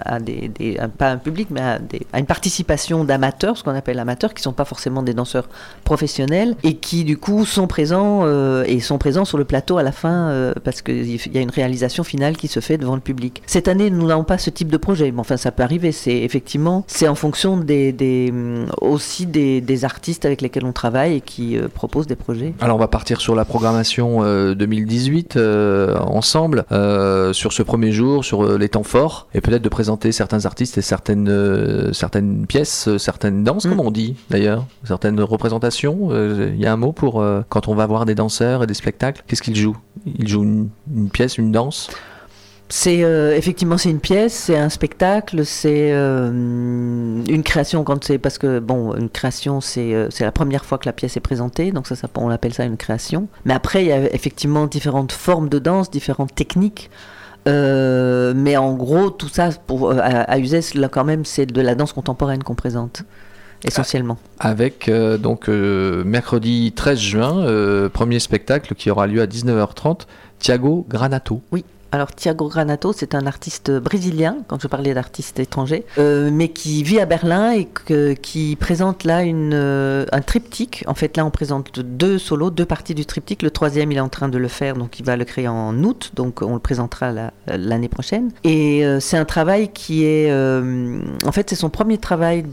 à 0.05 0.21
des, 0.21 0.79
pas 0.99 1.11
un 1.11 1.19
public, 1.19 1.49
mais 1.51 1.61
à, 1.61 1.79
à 2.13 2.19
une 2.19 2.27
participation 2.27 3.05
d'amateurs, 3.05 3.57
ce 3.57 3.65
qu'on 3.65 3.75
appelle 3.75 3.99
amateurs, 3.99 4.35
qui 4.35 4.43
sont 4.43 4.53
pas 4.53 4.65
forcément 4.65 5.03
des 5.03 5.15
danseurs 5.15 5.49
professionnels 5.85 6.57
et 6.63 6.75
qui, 6.75 7.05
du 7.05 7.17
coup, 7.17 7.45
sont 7.45 7.67
présents 7.67 8.21
euh, 8.25 8.65
et 8.67 8.81
sont 8.81 8.99
présents 8.99 9.25
sur 9.25 9.39
le 9.39 9.45
plateau 9.45 9.79
à 9.79 9.83
la 9.83 9.93
fin 9.93 10.29
euh, 10.29 10.53
parce 10.65 10.83
qu'il 10.83 11.35
y 11.35 11.39
a 11.39 11.41
une 11.41 11.51
réalisation 11.51 12.05
finale 12.05 12.37
qui 12.37 12.49
se 12.49 12.61
fait 12.61 12.79
devant 12.79 12.95
le 12.95 13.01
public. 13.01 13.43
Cette 13.47 13.69
année, 13.69 13.91
nous 13.91 14.07
n'avons 14.07 14.25
pas 14.25 14.39
ce 14.39 14.51
type 14.51 14.66
de 14.71 14.77
projet, 14.77 15.11
mais 15.13 15.21
enfin, 15.21 15.37
ça 15.37 15.53
peut 15.53 15.63
arriver. 15.63 15.93
C'est 15.93 16.17
effectivement, 16.17 16.85
c'est 16.87 17.09
en 17.09 17.15
fonction 17.15 17.57
des, 17.57 17.93
des 17.93 18.33
aussi 18.81 19.27
des, 19.27 19.61
des, 19.61 19.85
artistes 19.85 20.25
avec 20.25 20.41
lesquels 20.41 20.65
on 20.65 20.73
travaille 20.73 21.17
et 21.17 21.21
qui 21.21 21.57
euh, 21.57 21.69
proposent 21.69 22.07
des 22.07 22.17
projets. 22.17 22.55
Alors, 22.61 22.77
on 22.77 22.81
va 22.81 22.89
partir 22.89 23.21
sur 23.21 23.35
la 23.35 23.45
programmation 23.45 24.23
2018 24.55 25.39
ensemble, 26.01 26.65
sur 27.33 27.53
ce 27.53 27.63
premier 27.63 27.93
jour, 27.93 28.25
sur 28.25 28.59
les 28.59 28.69
temps 28.69 28.83
forts, 28.83 29.29
et 29.35 29.41
peut-être 29.41 29.63
de 29.63 29.69
présenter 29.69 30.13
certains 30.13 30.47
artistes 30.47 30.79
et 30.79 30.83
certaines, 30.83 31.93
certaines 31.93 32.47
pièces, 32.47 32.89
certaines 32.99 33.45
danses, 33.45 33.67
mm. 33.67 33.71
comme 33.71 33.81
on 33.81 33.91
dit 33.91 34.17
d'ailleurs, 34.31 34.67
certaines 34.85 35.21
représentations. 35.21 36.11
Il 36.13 36.61
y 36.61 36.67
a 36.67 36.73
un 36.73 36.77
mot 36.77 36.93
pour 36.93 37.25
quand 37.49 37.69
on 37.69 37.75
va 37.75 37.87
voir 37.87 38.07
des 38.07 38.15
danseurs 38.15 38.63
et 38.63 38.67
des 38.67 38.75
spectacles, 38.75 39.23
qu'est-ce 39.27 39.43
qu'ils 39.43 39.57
jouent? 39.57 39.77
Ils 40.19 40.29
jouent 40.29 40.69
une 40.95 41.11
pièce, 41.11 41.39
une 41.39 41.53
danse? 41.53 41.91
C'est 42.69 43.05
euh, 43.05 43.37
effectivement 43.37 43.79
c'est 43.79 43.91
une 43.91 44.01
pièce, 44.01 44.35
c'est 44.35 44.57
un 44.57 44.69
spectacle, 44.69 45.45
c'est 45.47 45.93
euh, 45.93 46.31
une 46.31 47.43
création 47.45 47.85
quand 47.85 48.03
c'est 48.03 48.19
parce 48.19 48.39
que 48.39 48.59
bon 48.59 48.95
une 48.97 49.09
création 49.09 49.61
c'est 49.61 49.95
euh, 49.95 50.09
c'est 50.11 50.25
la 50.25 50.33
première 50.33 50.65
fois 50.65 50.79
que 50.79 50.87
la 50.87 50.93
pièce 50.93 51.17
est 51.17 51.21
présentée 51.21 51.71
donc 51.71 51.87
ça, 51.87 51.95
ça 51.95 52.09
on 52.17 52.29
appelle 52.31 52.55
ça 52.55 52.65
une 52.65 52.77
création. 52.77 53.29
Mais 53.45 53.55
après 53.55 53.85
il 53.85 53.89
y 53.89 53.93
a 53.93 54.13
effectivement 54.13 54.67
différentes 54.67 55.13
formes 55.13 55.49
de 55.49 55.61
danse, 55.61 55.91
différentes 55.91 56.35
techniques. 56.35 56.91
mais 57.47 58.57
en 58.57 58.75
gros 58.75 59.11
tout 59.11 59.29
ça 59.29 59.51
pour 59.69 59.93
à, 59.93 60.03
à 60.03 60.37
là 60.37 60.89
quand 60.89 61.05
même 61.05 61.25
c'est 61.25 61.47
de 61.47 61.61
la 61.61 61.77
danse 61.77 61.93
contemporaine 61.93 62.43
qu'on 62.43 62.57
présente 62.57 63.05
essentiellement. 63.65 64.19
Avec 64.41 64.91
donc 65.21 65.47
mercredi 65.47 66.73
13 66.75 66.99
juin, 66.99 67.89
premier 67.93 68.19
spectacle 68.19 68.75
qui 68.75 68.91
aura 68.91 69.07
lieu 69.07 69.23
à 69.23 69.27
19h30, 69.27 70.01
Thiago 70.41 70.85
Granato. 70.89 71.41
Oui. 71.53 71.65
Alors 71.93 72.13
Thiago 72.13 72.49
Granato, 72.49 72.93
c'est 72.93 73.15
un 73.15 73.27
artiste 73.27 73.71
brésilien, 73.71 74.39
quand 74.49 74.61
je 74.61 74.67
parlais 74.67 74.93
d'artistes 74.95 75.39
étrangers, 75.39 75.85
euh, 75.99 76.31
mais 76.33 76.49
qui 76.49 76.83
vit 76.83 77.01
à 77.01 77.07
Berlin 77.07 77.53
et 77.53 77.69
qui 78.17 78.57
présente 78.59 79.05
là 79.05 79.23
euh, 79.25 80.05
un 80.11 80.21
triptyque. 80.21 80.85
En 80.87 80.95
fait, 80.95 81.17
là, 81.17 81.25
on 81.25 81.31
présente 81.31 81.81
deux 81.81 82.19
solos, 82.19 82.51
deux 82.51 82.65
parties 82.65 82.95
du 82.95 83.07
triptyque. 83.07 83.43
Le 83.43 83.51
troisième, 83.51 83.93
il 83.93 83.99
est 83.99 84.01
en 84.01 84.09
train 84.09 84.29
de 84.29 84.39
le 84.39 84.49
faire, 84.49 84.75
donc 84.75 84.99
il 84.99 85.07
va 85.07 85.17
le 85.17 85.25
créer 85.25 85.49
en 85.49 85.83
août, 85.85 86.13
donc 86.15 86.43
on 86.43 86.55
le 86.55 86.61
présentera 86.61 87.13
l'année 87.47 87.89
prochaine. 87.89 88.31
Et 88.45 88.85
euh, 88.85 89.01
c'est 89.01 89.17
un 89.17 89.25
travail 89.25 89.69
qui 89.69 90.05
est, 90.05 90.31
en 90.33 91.33
fait, 91.33 91.51
c'est 91.51 91.57
son 91.57 91.71
premier 91.71 91.99
travail 91.99 92.45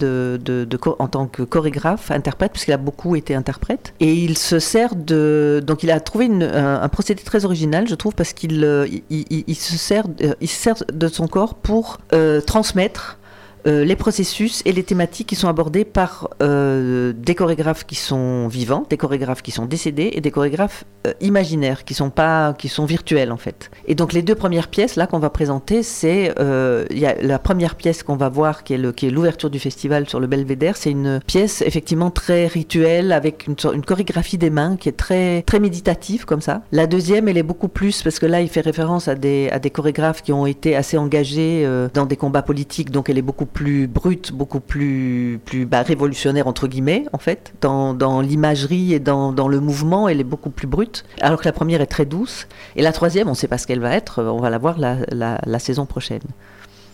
en 1.00 1.08
tant 1.08 1.28
que 1.28 1.44
chorégraphe, 1.44 2.12
interprète, 2.12 2.52
puisqu'il 2.52 2.74
a 2.74 2.78
beaucoup 2.78 3.16
été 3.16 3.36
interprète. 3.36 3.94
Et 4.00 4.14
il 4.14 4.38
se 4.38 4.60
sert 4.60 4.96
de, 4.96 5.64
donc 5.66 5.84
il 5.84 5.92
a 5.92 6.00
trouvé 6.00 6.26
un, 6.28 6.88
procédé 6.90 7.24
très 7.24 7.46
original, 7.46 7.88
je 7.88 7.96
trouve, 7.96 8.14
parce 8.14 8.34
qu'il 8.34 8.64
il, 9.10 9.23
se 9.56 9.78
sert, 9.78 10.06
il 10.42 10.48
sert 10.48 10.84
de 10.92 11.08
son 11.08 11.28
corps 11.28 11.56
pour 11.56 12.00
euh, 12.14 12.42
transmettre 12.42 13.18
euh, 13.66 13.86
les 13.86 13.96
processus 13.96 14.62
et 14.66 14.74
les 14.74 14.84
thématiques 14.84 15.28
qui 15.28 15.36
sont 15.36 15.48
abordées 15.48 15.86
par 15.86 16.30
euh, 16.42 17.14
des 17.16 17.34
chorégraphes 17.34 17.86
qui 17.86 17.96
sont 17.96 18.48
vivants, 18.48 18.86
des 18.90 18.98
chorégraphes 18.98 19.42
qui 19.42 19.52
sont 19.52 19.66
décédés 19.66 20.12
et 20.14 20.22
des 20.22 20.32
chorégraphes 20.32 20.84
euh, 21.08 21.14
imaginaires 21.22 21.86
qui 21.86 21.94
sont 21.94 22.10
pas, 22.10 22.54
qui 22.54 22.68
sont 22.68 22.86
virtuels 22.86 23.32
en 23.32 23.38
fait. 23.38 23.72
Et 23.88 23.96
donc 23.96 24.12
les 24.12 24.22
deux 24.22 24.36
premières 24.36 24.68
pièces 24.68 24.98
là 24.98 25.08
qu'on 25.08 25.20
va 25.20 25.30
présenter, 25.30 25.82
c'est 25.82 26.34
la 26.38 27.40
première 27.40 27.76
pièce 27.76 28.04
qu'on 28.04 28.18
va 28.18 28.30
voir 28.30 28.64
qui 28.64 28.74
est 28.74 28.78
le, 28.78 28.92
qui 28.92 29.08
est 29.08 29.10
l'ouverture 29.10 29.50
du 29.50 29.60
festival 29.60 30.10
sur 30.10 30.20
le 30.20 30.28
Belvédère, 30.28 30.76
c'est 30.76 30.92
une 30.92 31.22
pièce 31.26 31.62
effectivement 31.62 32.12
très 32.12 32.48
rituelle 32.48 33.12
avec 33.12 33.48
une, 33.48 33.56
une 33.74 33.86
chorégraphie 33.86 34.38
des 34.38 34.50
mains 34.50 34.76
qui 34.76 34.90
est 34.90 34.98
très 34.98 35.42
très 35.44 35.60
méditative 35.60 36.26
comme 36.26 36.42
ça. 36.42 36.64
La 36.72 36.88
deuxième, 36.88 37.28
elle 37.28 37.38
est 37.38 37.44
beaucoup 37.44 37.70
plus 37.70 38.04
parce 38.04 38.20
que 38.20 38.26
là 38.26 38.42
il 38.42 38.50
fait 38.50 38.62
référence 38.62 39.08
à 39.08 39.16
des 39.16 39.50
à 39.52 39.60
des 39.60 39.70
chorégraphes 39.70 40.22
qui 40.22 40.34
ont 40.34 40.46
été 40.46 40.76
assez 40.76 40.98
engagés 40.98 41.68
dans 41.94 42.06
des 42.06 42.18
combats 42.18 42.42
politiques, 42.42 42.92
donc 42.92 43.10
elle 43.10 43.18
est 43.18 43.24
beaucoup 43.24 43.46
plus 43.54 43.88
brute, 43.88 44.34
beaucoup 44.34 44.60
plus, 44.60 45.40
plus 45.46 45.66
bah, 45.66 45.84
révolutionnaire, 45.84 46.48
entre 46.48 46.68
guillemets, 46.68 47.06
en 47.14 47.18
fait. 47.18 47.54
Dans, 47.62 47.94
dans 47.94 48.20
l'imagerie 48.20 48.94
et 48.94 49.00
dans, 49.00 49.32
dans, 49.32 49.48
le 49.48 49.60
mouvement, 49.60 50.10
elle 50.10 50.20
est 50.20 50.26
beaucoup 50.26 50.50
plus 50.50 50.68
brute. 50.68 51.06
Alors 51.22 51.40
que 51.40 51.46
la 51.46 51.54
première 51.54 51.80
est 51.80 51.88
très 51.88 52.06
douce. 52.06 52.48
Et 52.76 52.82
la 52.82 52.92
troisième, 52.92 53.28
on 53.28 53.32
ne 53.32 53.36
sait 53.36 53.48
pas 53.48 53.58
ce 53.58 53.68
qu'elle 53.68 53.80
va 53.80 53.94
être. 53.94 54.22
On 54.24 54.40
va 54.40 54.50
la 54.50 54.58
voir 54.58 54.78
la, 54.80 54.98
la, 55.12 55.60
saison 55.60 55.86
prochaine. 55.86 56.22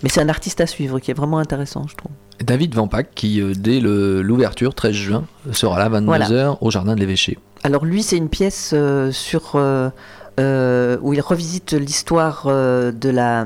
Mais 0.04 0.10
c'est 0.10 0.22
un 0.22 0.30
artiste 0.30 0.62
à 0.62 0.68
suivre 0.68 1.00
qui 1.00 1.12
est 1.12 1.16
vraiment 1.16 1.40
intéressant, 1.40 1.86
je 1.88 1.96
trouve. 1.96 2.12
David 2.44 2.76
Vampac, 2.76 3.10
qui, 3.16 3.42
euh, 3.42 3.54
dès 3.58 3.80
l'ouverture, 3.80 4.74
13 4.74 4.94
juin, 4.94 5.24
sera 5.52 5.80
là 5.80 5.86
à 5.86 6.02
22h 6.02 6.58
au 6.62 6.72
Jardin 6.72 6.96
de 6.96 7.00
l'Évêché. 7.00 7.38
Alors 7.64 7.86
lui, 7.86 8.04
c'est 8.04 8.18
une 8.18 8.30
pièce 8.30 8.72
euh, 8.74 9.12
sur... 9.12 9.56
Euh, 9.56 9.90
où 10.40 11.14
il 11.14 11.22
revisite 11.22 11.74
l'histoire 11.74 12.48
de 12.48 13.10
la 13.10 13.46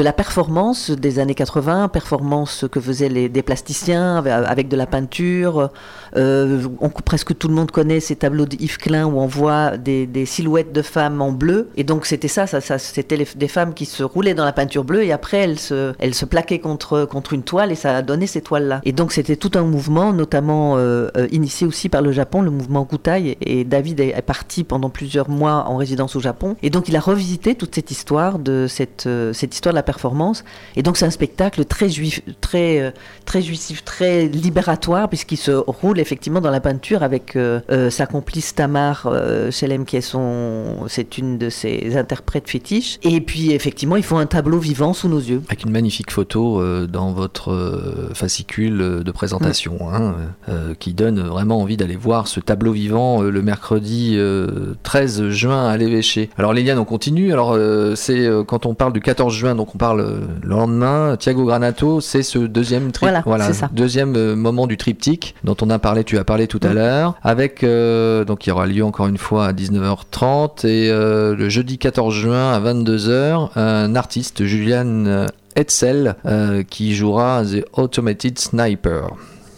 de 0.00 0.04
la 0.04 0.14
performance 0.14 0.90
des 0.90 1.18
années 1.18 1.34
80, 1.34 1.88
performance 1.88 2.64
que 2.72 2.80
faisaient 2.80 3.28
des 3.28 3.42
plasticiens 3.42 4.24
avec, 4.24 4.68
de 4.68 4.76
la 4.76 4.86
peinture. 4.86 5.68
Euh, 6.16 6.66
presque 7.04 7.36
tout 7.36 7.48
le 7.48 7.54
monde 7.54 7.70
connaît 7.70 8.00
ces 8.00 8.16
tableaux 8.16 8.46
d'Yves 8.46 8.78
Klein 8.78 9.04
où 9.04 9.20
on 9.20 9.26
voit 9.26 9.76
des, 9.76 10.08
silhouettes 10.24 10.72
de 10.72 10.80
femmes 10.80 11.20
en 11.20 11.32
bleu. 11.32 11.68
Et 11.76 11.84
donc 11.84 12.06
c'était 12.06 12.28
ça, 12.28 12.46
c'était 12.46 13.18
des 13.18 13.48
femmes 13.48 13.74
qui 13.74 13.84
se 13.84 14.02
roulaient 14.02 14.32
dans 14.32 14.46
la 14.46 14.52
peinture 14.52 14.84
bleue 14.84 15.04
et 15.04 15.12
après 15.12 15.36
elles 15.38 15.58
se, 15.58 16.24
plaquaient 16.24 16.60
contre, 16.60 17.04
contre 17.04 17.34
une 17.34 17.42
toile 17.42 17.70
et 17.70 17.74
ça 17.74 17.96
a 17.96 18.00
donné 18.00 18.26
ces 18.26 18.40
toiles-là. 18.40 18.80
Et 18.86 18.92
donc 18.92 19.12
c'était 19.12 19.36
tout 19.36 19.52
un 19.54 19.64
mouvement, 19.64 20.14
notamment 20.14 20.78
euh, 20.78 21.08
euh, 21.18 21.28
initié 21.30 21.66
aussi 21.66 21.90
par 21.90 22.00
le 22.00 22.10
Japon, 22.10 22.40
le 22.40 22.50
mouvement 22.50 22.88
Gutai. 22.90 23.36
Et 23.42 23.64
David 23.64 24.00
est, 24.00 24.20
parti 24.22 24.64
pendant 24.64 24.88
plusieurs 24.88 25.28
mois 25.28 25.64
en 25.66 25.76
résidence 25.76 25.99
danse 26.00 26.16
au 26.16 26.20
Japon. 26.20 26.56
Et 26.62 26.70
donc 26.70 26.88
il 26.88 26.96
a 26.96 27.00
revisité 27.00 27.54
toute 27.54 27.74
cette 27.74 27.90
histoire 27.90 28.38
de 28.38 28.66
cette, 28.68 29.08
cette 29.32 29.54
histoire 29.54 29.72
de 29.72 29.76
la 29.76 29.82
performance. 29.82 30.44
Et 30.76 30.82
donc 30.82 30.96
c'est 30.96 31.06
un 31.06 31.10
spectacle 31.10 31.64
très 31.64 31.88
juif, 31.88 32.22
très, 32.40 32.94
très 33.26 33.42
jouissif, 33.42 33.84
très 33.84 34.26
libératoire, 34.26 35.08
puisqu'il 35.08 35.36
se 35.36 35.50
roule 35.50 36.00
effectivement 36.00 36.40
dans 36.40 36.50
la 36.50 36.60
peinture 36.60 37.02
avec 37.02 37.36
sa 37.90 38.06
complice 38.06 38.54
Tamar 38.54 39.08
Shelem, 39.50 39.84
qui 39.84 39.96
est 39.96 40.00
son, 40.00 40.88
c'est 40.88 41.18
une 41.18 41.38
de 41.38 41.50
ses 41.50 41.96
interprètes 41.96 42.48
fétiches. 42.48 42.98
Et 43.02 43.20
puis 43.20 43.52
effectivement, 43.52 43.96
ils 43.96 44.02
font 44.02 44.18
un 44.18 44.26
tableau 44.26 44.58
vivant 44.58 44.92
sous 44.94 45.08
nos 45.08 45.18
yeux. 45.18 45.42
Avec 45.48 45.64
une 45.64 45.72
magnifique 45.72 46.10
photo 46.10 46.62
dans 46.86 47.12
votre 47.12 48.10
fascicule 48.14 49.02
de 49.04 49.12
présentation, 49.12 49.76
mm. 49.80 49.94
hein, 49.94 50.14
qui 50.78 50.94
donne 50.94 51.20
vraiment 51.20 51.60
envie 51.60 51.76
d'aller 51.76 51.96
voir 51.96 52.26
ce 52.26 52.40
tableau 52.40 52.72
vivant 52.72 53.22
le 53.22 53.42
mercredi 53.42 54.18
13 54.82 55.28
juin 55.28 55.66
à 55.66 55.76
l'évêché. 55.90 56.30
Alors 56.38 56.52
Liliane, 56.52 56.78
on 56.78 56.84
continue. 56.84 57.32
Alors 57.32 57.58
c'est 57.94 58.28
quand 58.46 58.66
on 58.66 58.74
parle 58.74 58.92
du 58.92 59.00
14 59.00 59.34
juin, 59.34 59.54
donc 59.54 59.74
on 59.74 59.78
parle 59.78 60.28
le 60.42 60.48
lendemain. 60.48 61.16
Thiago 61.16 61.44
Granato, 61.44 62.00
c'est 62.00 62.22
ce 62.22 62.38
deuxième 62.38 62.92
triptyque. 62.92 63.22
Voilà, 63.24 63.52
ça. 63.52 63.68
deuxième 63.72 64.34
moment 64.34 64.66
du 64.66 64.76
triptyque 64.76 65.34
dont 65.44 65.56
on 65.60 65.70
a 65.70 65.78
parlé, 65.78 66.04
tu 66.04 66.18
as 66.18 66.24
parlé 66.24 66.46
tout 66.46 66.60
à 66.62 66.70
mm. 66.70 66.74
l'heure, 66.74 67.14
avec 67.22 67.62
donc 67.62 68.46
il 68.46 68.50
y 68.50 68.52
aura 68.52 68.66
lieu 68.66 68.84
encore 68.84 69.06
une 69.06 69.18
fois 69.18 69.46
à 69.46 69.52
19h30 69.52 70.66
et 70.66 70.90
le 70.90 71.48
jeudi 71.48 71.78
14 71.78 72.14
juin 72.14 72.52
à 72.52 72.60
22h, 72.60 73.50
un 73.56 73.94
artiste, 73.94 74.44
Julian 74.44 75.26
Etzel, 75.56 76.16
qui 76.68 76.94
jouera 76.94 77.42
The 77.44 77.64
Automated 77.72 78.38
Sniper. 78.38 79.08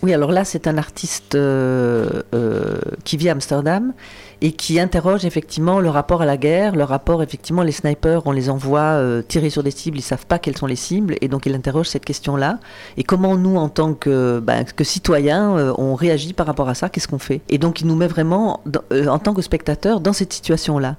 Oui, 0.02 0.12
alors 0.12 0.32
là, 0.32 0.44
c'est 0.44 0.66
un 0.66 0.78
artiste 0.78 1.36
euh, 1.36 2.22
euh, 2.34 2.80
qui 3.04 3.16
vit 3.16 3.28
à 3.28 3.32
Amsterdam 3.32 3.92
et 4.40 4.50
qui 4.50 4.80
interroge 4.80 5.24
effectivement 5.24 5.78
le 5.78 5.88
rapport 5.90 6.22
à 6.22 6.26
la 6.26 6.36
guerre, 6.36 6.74
le 6.74 6.82
rapport 6.82 7.22
effectivement 7.22 7.62
les 7.62 7.70
snipers, 7.70 8.26
on 8.26 8.32
les 8.32 8.50
envoie 8.50 8.80
euh, 8.80 9.22
tirer 9.22 9.48
sur 9.48 9.62
des 9.62 9.70
cibles, 9.70 9.98
ils 9.98 10.02
savent 10.02 10.26
pas 10.26 10.40
quelles 10.40 10.56
sont 10.56 10.66
les 10.66 10.74
cibles 10.74 11.14
et 11.20 11.28
donc 11.28 11.46
il 11.46 11.54
interroge 11.54 11.86
cette 11.86 12.04
question-là. 12.04 12.58
Et 12.96 13.04
comment 13.04 13.36
nous 13.36 13.56
en 13.56 13.68
tant 13.68 13.94
que, 13.94 14.40
ben, 14.40 14.64
citoyens 14.82 15.72
on 15.78 15.94
réagit 15.94 16.32
par 16.32 16.46
rapport 16.46 16.68
à 16.68 16.74
ça, 16.74 16.88
qu'est-ce 16.88 17.06
qu'on 17.06 17.20
fait? 17.20 17.40
Et 17.48 17.58
donc 17.58 17.80
il 17.80 17.86
nous 17.86 17.94
met 17.94 18.08
vraiment 18.08 18.60
en 18.90 19.18
tant 19.20 19.34
que 19.34 19.42
spectateurs 19.42 20.00
dans 20.00 20.12
cette 20.12 20.32
situation-là. 20.32 20.96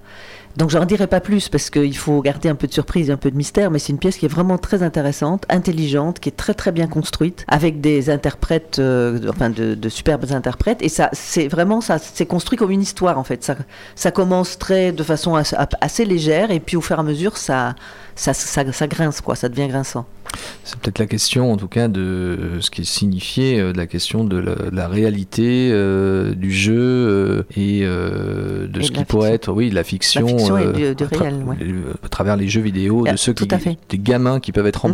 Donc 0.56 0.70
j'en 0.70 0.86
dirai 0.86 1.08
pas 1.08 1.20
plus 1.20 1.50
parce 1.50 1.70
qu'il 1.70 1.98
faut 1.98 2.22
garder 2.22 2.48
un 2.48 2.56
peu 2.56 2.68
de 2.68 2.74
surprise, 2.74 3.10
un 3.10 3.18
peu 3.18 3.32
de 3.32 3.36
mystère, 3.36 3.72
mais 3.72 3.80
c'est 3.80 3.92
une 3.92 3.98
pièce 3.98 4.18
qui 4.18 4.26
est 4.26 4.30
vraiment 4.30 4.58
très 4.58 4.84
intéressante, 4.84 5.46
intelligente, 5.50 6.20
qui 6.20 6.30
est 6.30 6.34
très 6.38 6.54
très 6.54 6.72
bien 6.72 6.88
construite, 6.88 7.44
avec 7.48 7.82
des 7.82 8.12
interprètes, 8.12 8.78
euh, 8.78 9.20
enfin 9.30 9.50
de, 9.50 9.90
superbes 9.90 10.26
interprètes, 10.32 10.82
et 10.82 10.90
ça 10.90 11.10
c'est 11.14 11.48
vraiment 11.48 11.82
ça 11.82 11.98
c'est 11.98 12.26
construit 12.26 12.58
comme 12.58 12.72
une 12.72 12.82
histoire 12.82 13.18
en 13.18 13.24
fait. 13.24 13.44
Ça, 13.44 13.56
ça 13.96 14.12
commence 14.12 14.60
très 14.60 14.92
de 14.92 15.04
façon 15.04 15.36
assez, 15.36 16.06
légère 16.06 16.52
et 16.52 16.60
puis 16.60 16.78
au 16.78 16.82
fur 16.82 16.98
et 16.98 17.00
à 17.00 17.04
mesure 17.04 17.38
ça 17.38 17.76
ça, 18.16 18.34
ça, 18.34 18.72
ça 18.72 18.88
grince 18.88 19.22
quoi, 19.22 19.36
ça 19.36 19.50
devient 19.50 19.68
grinçant. 19.68 20.06
C'est 20.64 20.80
peut-être 20.80 21.00
la 21.00 21.06
question, 21.06 21.52
en 21.52 21.58
tout 21.58 21.68
cas, 21.68 21.88
de 21.88 22.58
ce 22.60 22.72
qui 22.72 22.82
est 22.82 22.86
signifié, 22.86 23.60
euh, 23.60 23.74
de 23.74 23.78
la 23.78 23.86
question 23.86 24.24
de 24.24 24.38
la, 24.72 24.88
réalité 24.88 25.70
euh, 25.72 26.34
du 26.34 26.52
jeu 26.52 26.74
euh, 26.76 27.44
et 27.56 27.82
de 27.82 28.82
ce 28.82 28.92
qui 28.92 29.04
pourrait 29.06 29.34
être, 29.34 29.52
oui, 29.52 29.70
la 29.70 29.84
fiction, 29.84 30.28
et 30.58 30.94
du, 30.94 31.04
réel, 31.04 31.46
à 32.04 32.10
travers 32.10 32.36
les 32.38 32.48
jeux 32.48 32.62
vidéo, 32.62 33.06
de 33.06 33.16
ceux 33.16 33.34
qui, 33.34 33.48
des 33.48 33.98
gamins 33.98 34.40
qui 34.40 34.52
peuvent 34.52 34.68
être 34.68 34.88
mmh. 34.88 34.92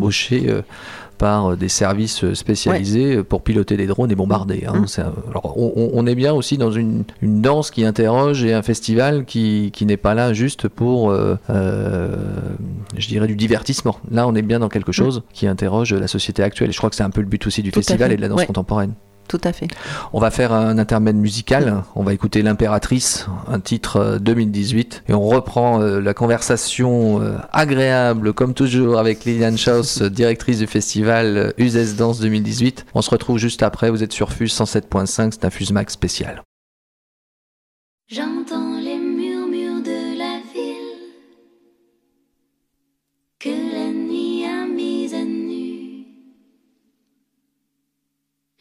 Par 1.19 1.51
euh, 1.51 1.55
des 1.55 1.69
services 1.69 2.23
euh, 2.23 2.33
spécialisés 2.33 3.17
euh, 3.17 3.23
pour 3.23 3.43
piloter 3.43 3.77
des 3.77 3.85
drones 3.85 4.09
et 4.09 4.15
bombarder. 4.15 4.63
Hein. 4.67 4.79
Mmh. 4.79 5.03
alors, 5.29 5.53
on, 5.55 6.07
est 6.07 6.15
bien 6.15 6.33
aussi 6.33 6.57
dans 6.57 6.71
une, 6.71 7.03
danse 7.21 7.69
qui 7.69 7.85
interroge 7.85 8.43
et 8.43 8.53
un 8.53 8.63
festival 8.63 9.25
qui, 9.25 9.71
n'est 9.81 9.97
pas 9.97 10.15
là 10.15 10.33
juste 10.33 10.67
pour, 10.67 11.13
je 11.49 13.07
dirais, 13.07 13.27
du 13.27 13.35
divertissement. 13.35 13.97
Là, 14.09 14.27
on 14.27 14.33
est 14.33 14.41
bien 14.41 14.59
dans 14.59 14.69
quelque 14.69 14.89
mmh. 14.89 14.93
chose 14.93 15.23
qui 15.33 15.45
interroge 15.45 15.93
la 15.93 16.07
société 16.07 16.41
actuelle. 16.41 16.69
Et 16.69 16.71
je 16.71 16.77
crois 16.77 16.89
que 16.89 16.95
c'est 16.95 17.03
un 17.03 17.11
peu 17.11 17.21
le 17.21 17.27
but 17.27 17.45
aussi 17.45 17.61
du 17.61 17.71
festival 17.71 18.11
et 18.11 18.15
de 18.15 18.21
la 18.21 18.29
danse 18.29 18.45
contemporaine. 18.45 18.93
Tout 19.29 19.39
à 19.43 19.53
fait. 19.53 19.67
On 20.11 20.19
va 20.19 20.31
faire 20.31 20.53
un 20.53 20.79
intermède 20.79 21.15
musical. 21.15 21.83
On 21.95 22.01
va 22.01 22.13
écouter 22.13 22.41
L'Impératrice, 22.41 23.27
un 23.47 23.59
titre 23.59 24.17
2018. 24.19 25.03
Euh, 25.07 25.11
Et 25.11 25.15
on 25.15 25.21
reprend 25.21 25.81
euh, 25.81 26.01
la 26.01 26.15
conversation 26.15 27.21
euh, 27.21 27.37
agréable, 27.51 28.33
comme 28.33 28.55
toujours, 28.55 28.97
avec 28.97 29.25
Liliane 29.25 29.55
Schaus, 29.55 30.01
directrice 30.09 30.57
du 30.57 30.67
festival 30.67 31.53
Uzes 31.59 31.95
Danse 31.95 32.19
2018. 32.19 32.87
On 32.95 33.03
se 33.03 33.11
retrouve 33.11 33.37
juste 33.37 33.61
après. 33.61 33.91
Vous 33.91 34.01
êtes 34.01 34.13
sur 34.13 34.33
FUS 34.33 34.47
107.5. 34.47 35.33
C'est 35.33 35.45
un 35.45 35.51
FUS 35.51 35.71
Max 35.73 35.93
spécial. 35.93 36.41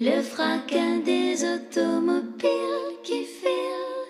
Le 0.01 0.23
fracas 0.23 1.01
des 1.05 1.43
automobiles 1.43 3.03
qui 3.03 3.25
filent. 3.25 4.07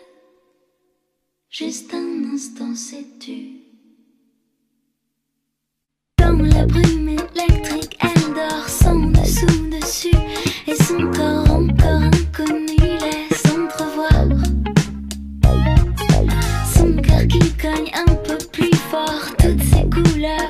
Juste 1.48 1.94
un 1.94 2.34
instant, 2.34 2.74
sais-tu? 2.74 3.62
Dans 6.18 6.36
la 6.42 6.66
brume 6.66 7.08
électrique, 7.08 7.98
elle 8.02 8.34
dort 8.34 8.68
son 8.68 9.12
dessous 9.12 9.70
dessus 9.70 10.14
et 10.66 10.74
son 10.74 11.10
corps 11.10 11.50
encore 11.50 12.02
inconnu 12.02 12.76
laisse 12.76 13.46
entrevoir 13.46 14.26
son 16.70 16.96
cœur 16.96 17.26
qui 17.28 17.50
cogne 17.56 17.90
un 17.94 18.14
peu 18.14 18.36
plus 18.52 18.76
fort 18.90 19.24
toutes 19.38 19.62
ses 19.62 19.88
couleurs 19.88 20.47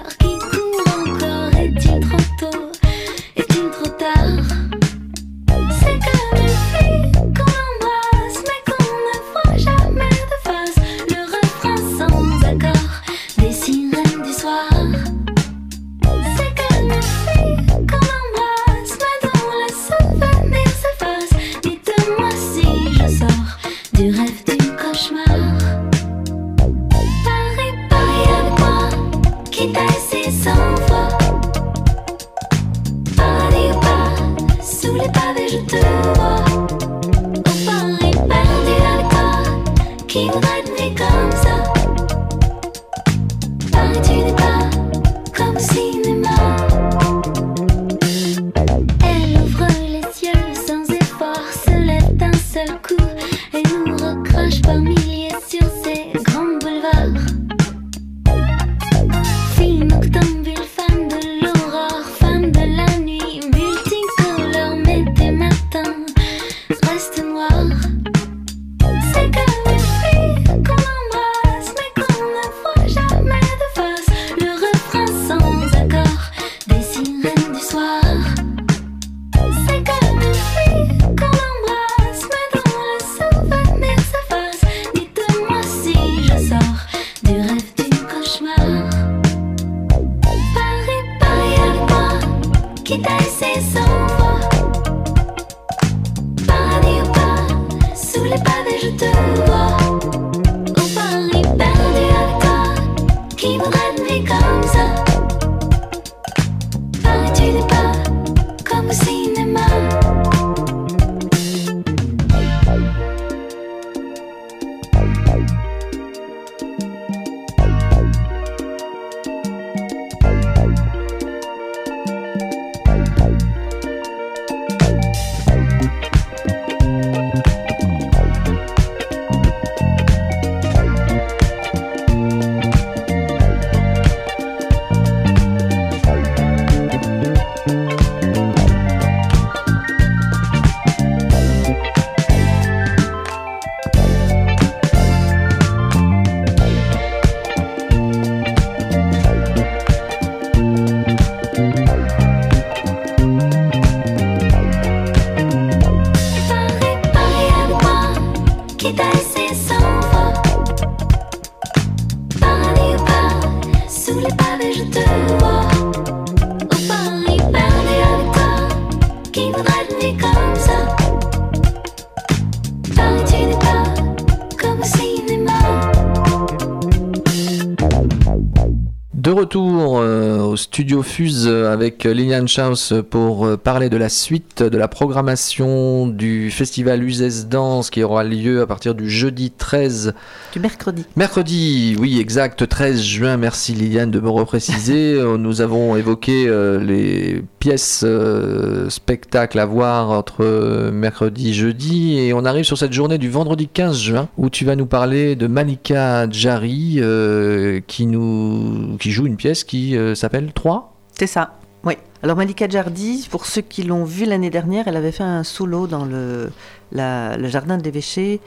Fuse 181.02 181.49
avec 181.49 182.05
Liliane 182.05 182.49
Schaus 182.49 182.93
pour 183.09 183.47
euh, 183.47 183.57
parler 183.57 183.88
de 183.88 183.97
la 183.97 184.09
suite 184.09 184.62
de 184.62 184.76
la 184.78 184.88
programmation 184.88 186.07
du 186.07 186.50
festival 186.50 187.02
Uzès 187.02 187.47
Danse 187.49 187.90
qui 187.90 188.02
aura 188.02 188.25
lieu 188.25 188.61
à 188.61 188.67
partir 188.67 188.95
du 188.95 189.09
jeudi 189.09 189.50
13. 189.50 190.14
Du 190.52 190.61
mercredi. 190.61 191.05
Mercredi, 191.17 191.97
oui, 191.99 192.21
exact, 192.21 192.69
13 192.69 193.02
juin. 193.02 193.37
Merci 193.37 193.75
Liliane 193.75 194.11
de 194.11 194.21
me 194.21 194.28
repréciser. 194.31 194.99
Euh, 195.19 195.37
Nous 195.37 195.61
avons 195.61 195.97
évoqué 195.97 196.47
euh, 196.47 196.78
les 196.78 197.43
pièces 197.59 198.05
euh, 198.07 198.88
spectacles 198.88 199.59
à 199.59 199.67
voir 199.67 200.11
entre 200.11 200.91
mercredi 200.91 201.50
et 201.50 201.53
jeudi 201.53 202.19
et 202.19 202.33
on 202.33 202.45
arrive 202.45 202.65
sur 202.65 202.79
cette 202.79 202.93
journée 202.93 203.19
du 203.19 203.29
vendredi 203.31 203.69
15 203.69 203.99
juin 203.99 204.29
où 204.37 204.50
tu 204.50 204.65
vas 204.65 204.77
nous 204.77 204.87
parler 204.87 205.37
de 205.37 205.47
Malika 205.47 206.29
Jari 206.31 206.97
euh, 206.99 207.81
qui 207.87 208.07
nous 208.07 208.97
qui 208.99 209.11
joue 209.11 209.27
une 209.27 209.37
pièce 209.37 209.65
qui 209.65 209.97
euh, 209.97 210.15
s'appelle 210.15 210.53
3 210.53 210.95
C'est 211.12 211.27
ça, 211.27 211.55
oui. 211.85 211.95
Alors 212.25 212.37
Malika 212.37 212.69
Jardi, 212.69 213.29
pour 213.31 213.47
ceux 213.47 213.61
qui 213.61 213.85
l'ont 213.85 214.03
vu 214.03 214.25
l'année 214.25 214.51
dernière, 214.51 214.89
elle 214.89 214.97
avait 214.97 215.13
fait 215.13 215.23
un 215.23 215.45
solo 215.45 215.87
dans 215.87 216.05
le, 216.05 216.51
jardin 216.93 217.79
de 217.79 217.85
l'évêché 217.85 218.41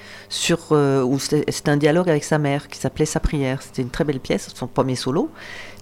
euh, 0.72 1.04
où 1.04 1.20
c'était 1.20 1.70
un 1.70 1.78
dialogue 1.78 2.10
avec 2.10 2.26
sa 2.26 2.38
mère 2.38 2.68
qui 2.68 2.78
s'appelait 2.78 3.06
Sa 3.06 3.22
prière. 3.22 3.62
C'était 3.62 3.82
une 3.82 3.90
très 3.90 4.04
belle 4.04 4.20
pièce, 4.20 4.50
son 4.54 4.68
premier 4.68 4.96
solo. 4.96 5.30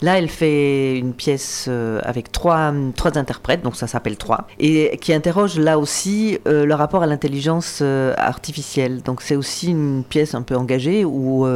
Là, 0.03 0.19
elle 0.19 0.29
fait 0.29 0.99
une 0.99 1.13
pièce 1.13 1.65
euh, 1.67 1.99
avec 2.03 2.31
trois, 2.31 2.71
interprètes, 3.15 3.63
donc 3.63 3.75
ça 3.75 3.87
s'appelle 3.87 4.17
trois, 4.17 4.47
et 4.59 4.97
qui 5.01 5.11
interroge 5.11 5.57
là 5.57 5.79
aussi 5.79 6.37
euh, 6.47 6.65
le 6.65 6.75
rapport 6.75 7.01
à 7.01 7.07
l'intelligence 7.07 7.81
artificielle. 8.17 9.01
Donc 9.01 9.21
c'est 9.23 9.35
aussi 9.35 9.71
une 9.71 10.03
pièce 10.07 10.35
un 10.35 10.43
peu 10.43 10.55
engagée 10.55 11.05
où 11.05 11.47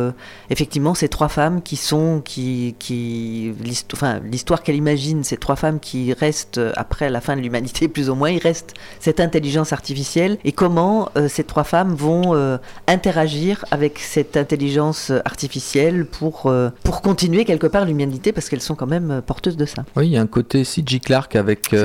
effectivement 0.49 0.95
ces 0.95 1.09
trois 1.09 1.27
femmes 1.27 1.61
qui 1.61 1.75
sont 1.75 2.21
qui 2.25 2.75
qui 2.79 3.53
l'histoire 3.61 4.63
qu'elle 4.63 4.75
imagine 4.75 5.23
ces 5.23 5.37
trois 5.37 5.55
femmes 5.55 5.79
qui 5.79 6.11
restent 6.25 6.57
euh, 6.57 6.71
après 6.75 7.09
la 7.09 7.21
fin 7.21 7.35
de 7.35 7.41
l'humanité 7.41 7.87
plus 7.95 8.09
ou 8.09 8.15
moins 8.15 8.31
il 8.31 8.39
reste 8.39 8.73
cette 8.99 9.19
intelligence 9.19 9.73
artificielle 9.73 10.37
et 10.45 10.51
comment 10.53 11.09
euh, 11.17 11.27
ces 11.27 11.43
trois 11.43 11.63
femmes 11.73 11.93
vont 11.95 12.33
euh, 12.35 12.57
interagir 12.87 13.65
avec 13.71 13.99
cette 13.99 14.35
intelligence 14.37 15.11
artificielle 15.25 16.05
pour 16.05 16.35
euh, 16.45 16.69
pour 16.83 17.01
continuer 17.01 17.43
quelque 17.45 17.67
part 17.67 17.85
l'humanité 17.85 18.31
parce 18.31 18.47
qu'elles 18.49 18.61
sont 18.69 18.75
quand 18.75 18.87
même 18.97 19.21
porteuses 19.25 19.57
de 19.57 19.65
ça. 19.65 19.81
Oui, 19.95 20.07
il 20.07 20.11
y 20.13 20.17
a 20.17 20.21
un 20.21 20.27
côté 20.37 20.63
C.J. 20.63 20.99
Clark 20.99 21.35
avec 21.35 21.75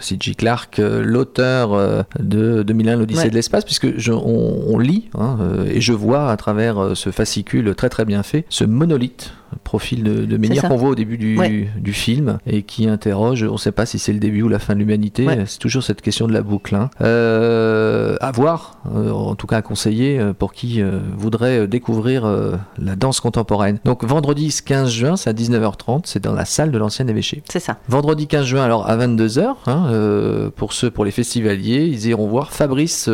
C.J. 0.00 0.34
Clark, 0.34 0.78
l'auteur 0.78 2.04
de 2.18 2.62
2001, 2.62 2.96
l'Odyssée 2.96 3.20
Ouais. 3.24 3.30
de 3.30 3.34
l'espace, 3.34 3.64
puisque 3.64 3.98
je, 3.98 4.12
on, 4.12 4.72
on 4.74 4.78
lit 4.78 5.10
hein, 5.18 5.36
et 5.66 5.80
je 5.80 5.92
vois 5.92 6.30
à 6.30 6.36
travers 6.36 6.92
ce 6.94 7.10
fascicule 7.10 7.74
très 7.74 7.90
très 7.90 8.04
bien 8.06 8.22
fait 8.22 8.44
ce 8.48 8.64
monolithe, 8.64 9.32
profil 9.64 10.02
de, 10.02 10.24
de 10.24 10.36
menhir 10.36 10.62
qu'on 10.62 10.76
voit 10.76 10.90
au 10.90 10.94
début 10.94 11.18
du, 11.18 11.38
Ouais. 11.38 11.68
du 11.76 11.92
film 11.92 12.38
et 12.46 12.62
qui 12.62 12.88
interroge, 12.88 13.42
on 13.42 13.52
ne 13.52 13.58
sait 13.58 13.72
pas 13.72 13.86
si 13.86 13.98
c'est 13.98 14.12
le 14.12 14.18
début 14.18 14.42
ou 14.42 14.48
la 14.48 14.58
fin 14.58 14.74
de 14.74 14.78
l'humanité, 14.80 15.26
Ouais. 15.26 15.44
c'est 15.46 15.58
toujours 15.58 15.82
cette 15.82 16.02
question 16.02 16.26
de 16.26 16.32
la 16.32 16.42
boucle. 16.42 16.74
hein. 16.74 16.90
Euh, 17.00 18.16
à 18.20 18.30
voir, 18.32 18.78
euh, 18.94 19.10
en 19.10 19.34
tout 19.34 19.46
cas 19.46 19.58
à 19.58 19.62
conseiller 19.62 20.18
euh, 20.18 20.32
pour 20.32 20.52
qui 20.52 20.80
euh, 20.82 20.98
voudrait 21.16 21.66
découvrir 21.66 22.26
la 22.78 22.96
danse 22.96 23.20
contemporaine. 23.20 23.78
Donc 23.84 24.04
vendredi 24.04 24.54
15 24.64 24.90
juin, 24.90 25.16
c'est 25.16 25.30
à 25.30 25.32
19h30, 25.32 26.02
c'est 26.04 26.22
dans 26.22 26.32
la 26.34 26.44
salle 26.44 26.70
de 26.70 26.78
l'ancien 26.78 27.06
évêché. 27.08 27.42
C'est 27.48 27.60
ça. 27.60 27.78
Vendredi 27.88 28.26
15 28.26 28.44
juin, 28.46 28.62
alors 28.62 28.88
à 28.88 28.96
22h, 28.96 29.54
hein, 29.66 30.50
pour 30.56 30.72
ceux, 30.72 30.90
pour 30.90 31.04
les 31.04 31.10
festivaliers, 31.10 31.84
ils 31.86 32.06
iront 32.08 32.26
voir 32.28 32.52
Fabrice, 32.52 33.08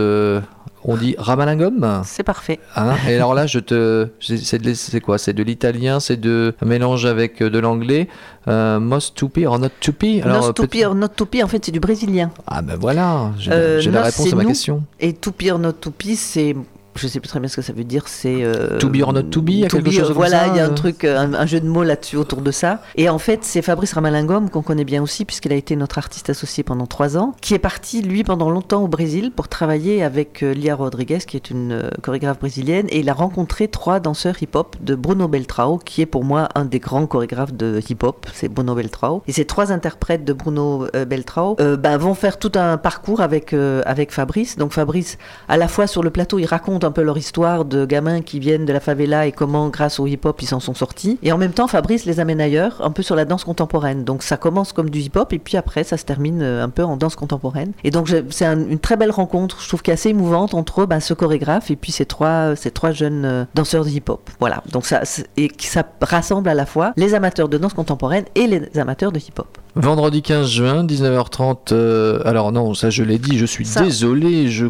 on 0.88 0.96
dit 0.96 1.14
Ramalingom. 1.18 2.03
C'est 2.05 2.22
parfait. 2.22 2.61
Hein 2.77 2.94
et 3.09 3.16
alors 3.16 3.35
là, 3.35 3.46
je 3.46 3.59
te, 3.59 4.09
c'est 4.20 5.01
quoi? 5.01 5.18
C'est 5.18 5.33
de 5.33 5.42
l'italien, 5.42 6.01
c'est 6.01 6.16
de 6.20 6.55
un 6.62 6.66
mélange 6.66 7.05
avec 7.07 7.42
euh, 7.42 7.51
de 7.51 7.59
l'anglais. 7.59 8.09
Euh, 8.49 8.79
most 8.79 9.16
to 9.16 9.29
be 9.29 9.44
or 9.44 9.59
not 9.59 9.70
to 9.81 9.92
be? 9.92 10.22
Alors, 10.25 10.42
Nos 10.42 10.49
euh, 10.51 10.53
to 10.53 10.62
peut- 10.66 10.79
be 10.81 10.87
or 10.87 10.94
not 10.94 11.09
to 11.09 11.27
be, 11.27 11.42
en 11.42 11.49
fait, 11.49 11.64
c'est 11.64 11.72
du 11.72 11.81
brésilien. 11.81 12.31
Ah 12.46 12.62
ben 12.62 12.77
voilà, 12.81 13.33
j'ai 13.38 13.51
Euh, 13.53 13.81
la 13.90 13.99
nos, 14.01 14.03
réponse 14.07 14.33
à 14.33 14.37
ma 14.37 14.42
nous. 14.44 14.49
question. 14.49 14.85
Et 15.01 15.12
to 15.12 15.33
or 15.51 15.59
not 15.59 15.72
to 15.72 15.90
c'est. 16.16 16.55
Je 16.96 17.06
sais 17.06 17.20
plus 17.20 17.28
très 17.28 17.40
bien 17.40 17.48
ce 17.48 17.56
que 17.56 17.62
ça 17.62 17.72
veut 17.72 17.85
dire. 17.85 18.09
C'est. 18.09 18.42
euh, 18.42 18.78
To 18.78 18.88
be 18.88 19.02
or 19.02 19.12
not 19.12 19.24
to 19.24 19.42
be, 19.42 19.62
to 19.68 19.76
quelque 19.76 19.90
be, 19.90 19.92
chose 19.92 20.09
comme 20.09 20.16
Voilà, 20.16 20.46
il 20.48 20.56
y 20.56 20.61
a 20.61 20.66
un 20.66 20.70
euh. 20.70 20.74
truc, 20.74 21.04
un, 21.04 21.35
un 21.35 21.46
jeu 21.46 21.61
de 21.61 21.68
mots 21.68 21.82
là-dessus 21.85 22.16
autour 22.16 22.40
de 22.40 22.50
ça. 22.50 22.82
Et 22.96 23.09
en 23.09 23.18
fait, 23.18 23.40
c'est 23.42 23.62
Fabrice 23.62 23.92
Ramalingom, 23.92 24.48
qu'on 24.48 24.62
connaît 24.62 24.85
bien 24.85 25.02
aussi, 25.02 25.24
puisqu'il 25.24 25.52
a 25.52 25.56
été 25.56 25.76
notre 25.76 25.98
artiste 25.98 26.30
associé 26.30 26.62
pendant 26.64 26.87
trois 26.87 27.16
ans, 27.16 27.35
qui 27.40 27.54
est 27.54 27.59
parti, 27.59 28.02
lui, 28.02 28.24
pendant 28.24 28.50
longtemps 28.50 28.82
au 28.82 28.88
Brésil 28.88 29.32
pour 29.35 29.48
travailler 29.48 30.02
avec 30.02 30.42
euh, 30.42 30.52
Lia 30.52 30.74
Rodriguez, 30.74 31.18
qui 31.26 31.37
est 31.37 31.50
une 31.50 31.72
euh, 31.72 31.90
chorégraphe 32.02 32.38
brésilienne. 32.40 32.87
Et 32.90 33.00
il 33.00 33.09
a 33.09 33.14
rencontré 33.14 33.68
trois 33.68 34.00
danseurs 34.00 34.42
hip-hop 34.42 34.76
de 34.80 34.94
Bruno 34.94 35.28
Beltrao, 35.28 35.78
qui 35.78 36.02
est 36.02 36.06
pour 36.06 36.24
moi 36.24 36.48
un 36.54 36.64
des 36.64 36.78
grands 36.80 37.06
chorégraphes 37.06 37.52
de 37.54 37.80
hip-hop. 37.88 38.26
C'est 38.32 38.48
Bruno 38.48 38.74
Beltrao. 38.74 39.22
Et 39.26 39.32
ces 39.32 39.44
trois 39.44 39.72
interprètes 39.72 40.24
de 40.24 40.32
Bruno 40.32 40.87
Beltrao 41.06 41.56
euh, 41.61 41.76
ben, 41.76 41.96
vont 41.96 42.14
faire 42.14 42.38
tout 42.38 42.52
un 42.54 42.76
parcours 42.76 43.20
avec, 43.20 43.52
euh, 43.52 43.82
avec 43.85 44.12
Fabrice. 44.12 44.56
Donc 44.56 44.72
Fabrice, 44.72 45.18
à 45.48 45.56
la 45.56 45.68
fois 45.68 45.87
sur 45.87 46.02
le 46.02 46.11
plateau, 46.11 46.38
il 46.38 46.46
raconte 46.46 46.85
un 46.87 46.92
peu 46.92 47.03
leur 47.03 47.18
histoire 47.18 47.64
de 47.64 47.85
gamins 47.85 48.22
qui 48.22 48.38
viennent 48.40 48.64
de 48.64 48.72
la 48.72 48.81
favela 48.81 49.27
et 49.27 49.33
comment, 49.33 49.68
grâce 49.68 50.01
au 50.01 50.07
hip-hop, 50.07 50.40
ils 50.40 50.46
s'en 50.46 50.61
sont 50.61 50.75
sortis. 50.75 51.18
Et 51.22 51.33
en 51.33 51.38
même 51.38 51.53
temps, 51.53 51.66
Fabrice 51.66 52.05
les 52.07 52.20
amène 52.20 52.40
ailleurs, 52.40 52.81
un 52.83 52.90
peu 52.90 53.03
sur 53.03 53.16
la 53.16 53.25
danse 53.25 53.44
contemporaine. 53.44 54.05
Donc 54.05 54.22
ça 54.22 54.37
commence 54.37 54.72
comme 54.72 54.88
du 54.90 55.01
hip-hop 55.01 55.33
et 55.33 55.38
puis 55.38 55.57
après, 55.57 55.85
ça 55.85 55.96
se 55.96 56.05
termine 56.05 56.40
euh, 56.42 56.62
un 56.64 56.68
peu 56.70 56.83
en 56.85 56.96
danse 56.96 57.16
contemporaine. 57.16 57.72
Et 57.85 57.90
donc 57.90 58.09
c'est 58.31 58.46
un- 58.46 58.68
une 58.68 58.79
très 58.79 58.96
belle 58.96 59.11
rencontre, 59.11 59.61
je 59.61 59.68
trouve 59.68 59.83
qu'elle 59.83 59.92
est 59.92 59.99
assez 59.99 60.11
émouvante 60.11 60.55
entre 60.55 60.87
ben, 60.87 61.01
ce 61.01 61.14
chorégraphe 61.14 61.70
et 61.70 61.77
puis 61.77 61.92
ces 61.92 62.07
trois, 62.07 62.57
ces 62.57 62.70
trois 62.70 62.92
jeunes 62.92 63.25
euh, 63.25 63.44
danseurs 63.55 63.85
de 63.85 63.90
hip-hop. 63.90 64.31
Voilà. 64.40 64.62
Donc 64.72 64.87
ça, 64.87 65.03
et 65.37 65.51
ça 65.59 65.83
rassemble 66.01 66.49
à 66.49 66.55
la 66.55 66.66
fois 66.66 66.92
les 66.96 67.14
amateurs 67.14 67.49
de 67.49 67.59
danse 67.59 67.75
contemporaine 67.75 68.25
et 68.35 68.46
les 68.46 68.79
amateurs 68.79 69.12
de 69.12 69.18
hip-hop. 69.18 69.59
Vendredi 69.76 70.22
15 70.22 70.48
juin, 70.48 70.84
19h30. 70.84 71.72
euh, 71.72 72.20
alors 72.24 72.50
non, 72.50 72.72
ça 72.72 72.88
je 72.88 73.02
l'ai 73.02 73.18
dit, 73.18 73.36
je 73.36 73.44
suis 73.44 73.66
Ça, 73.66 73.82
désolé, 73.82 74.48
je, 74.48 74.66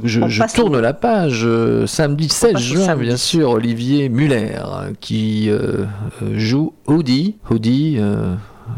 tourne 0.55 0.77
au- 0.77 0.81
la 0.81 0.95
page. 0.95 1.43
euh, 1.45 1.87
samedi 1.87 2.29
16 2.29 2.53
passe 2.55 2.63
au 2.63 2.65
juin, 2.75 2.87
samedi. 2.87 3.07
bien 3.07 3.17
sûr, 3.17 3.51
Olivier 3.51 4.09
Muller 4.09 4.59
qui 5.01 5.49
euh, 5.49 5.85
joue 6.35 6.73
Hoodie. 6.89 7.37
Hoodie, 7.49 7.99
euh, 8.01 8.35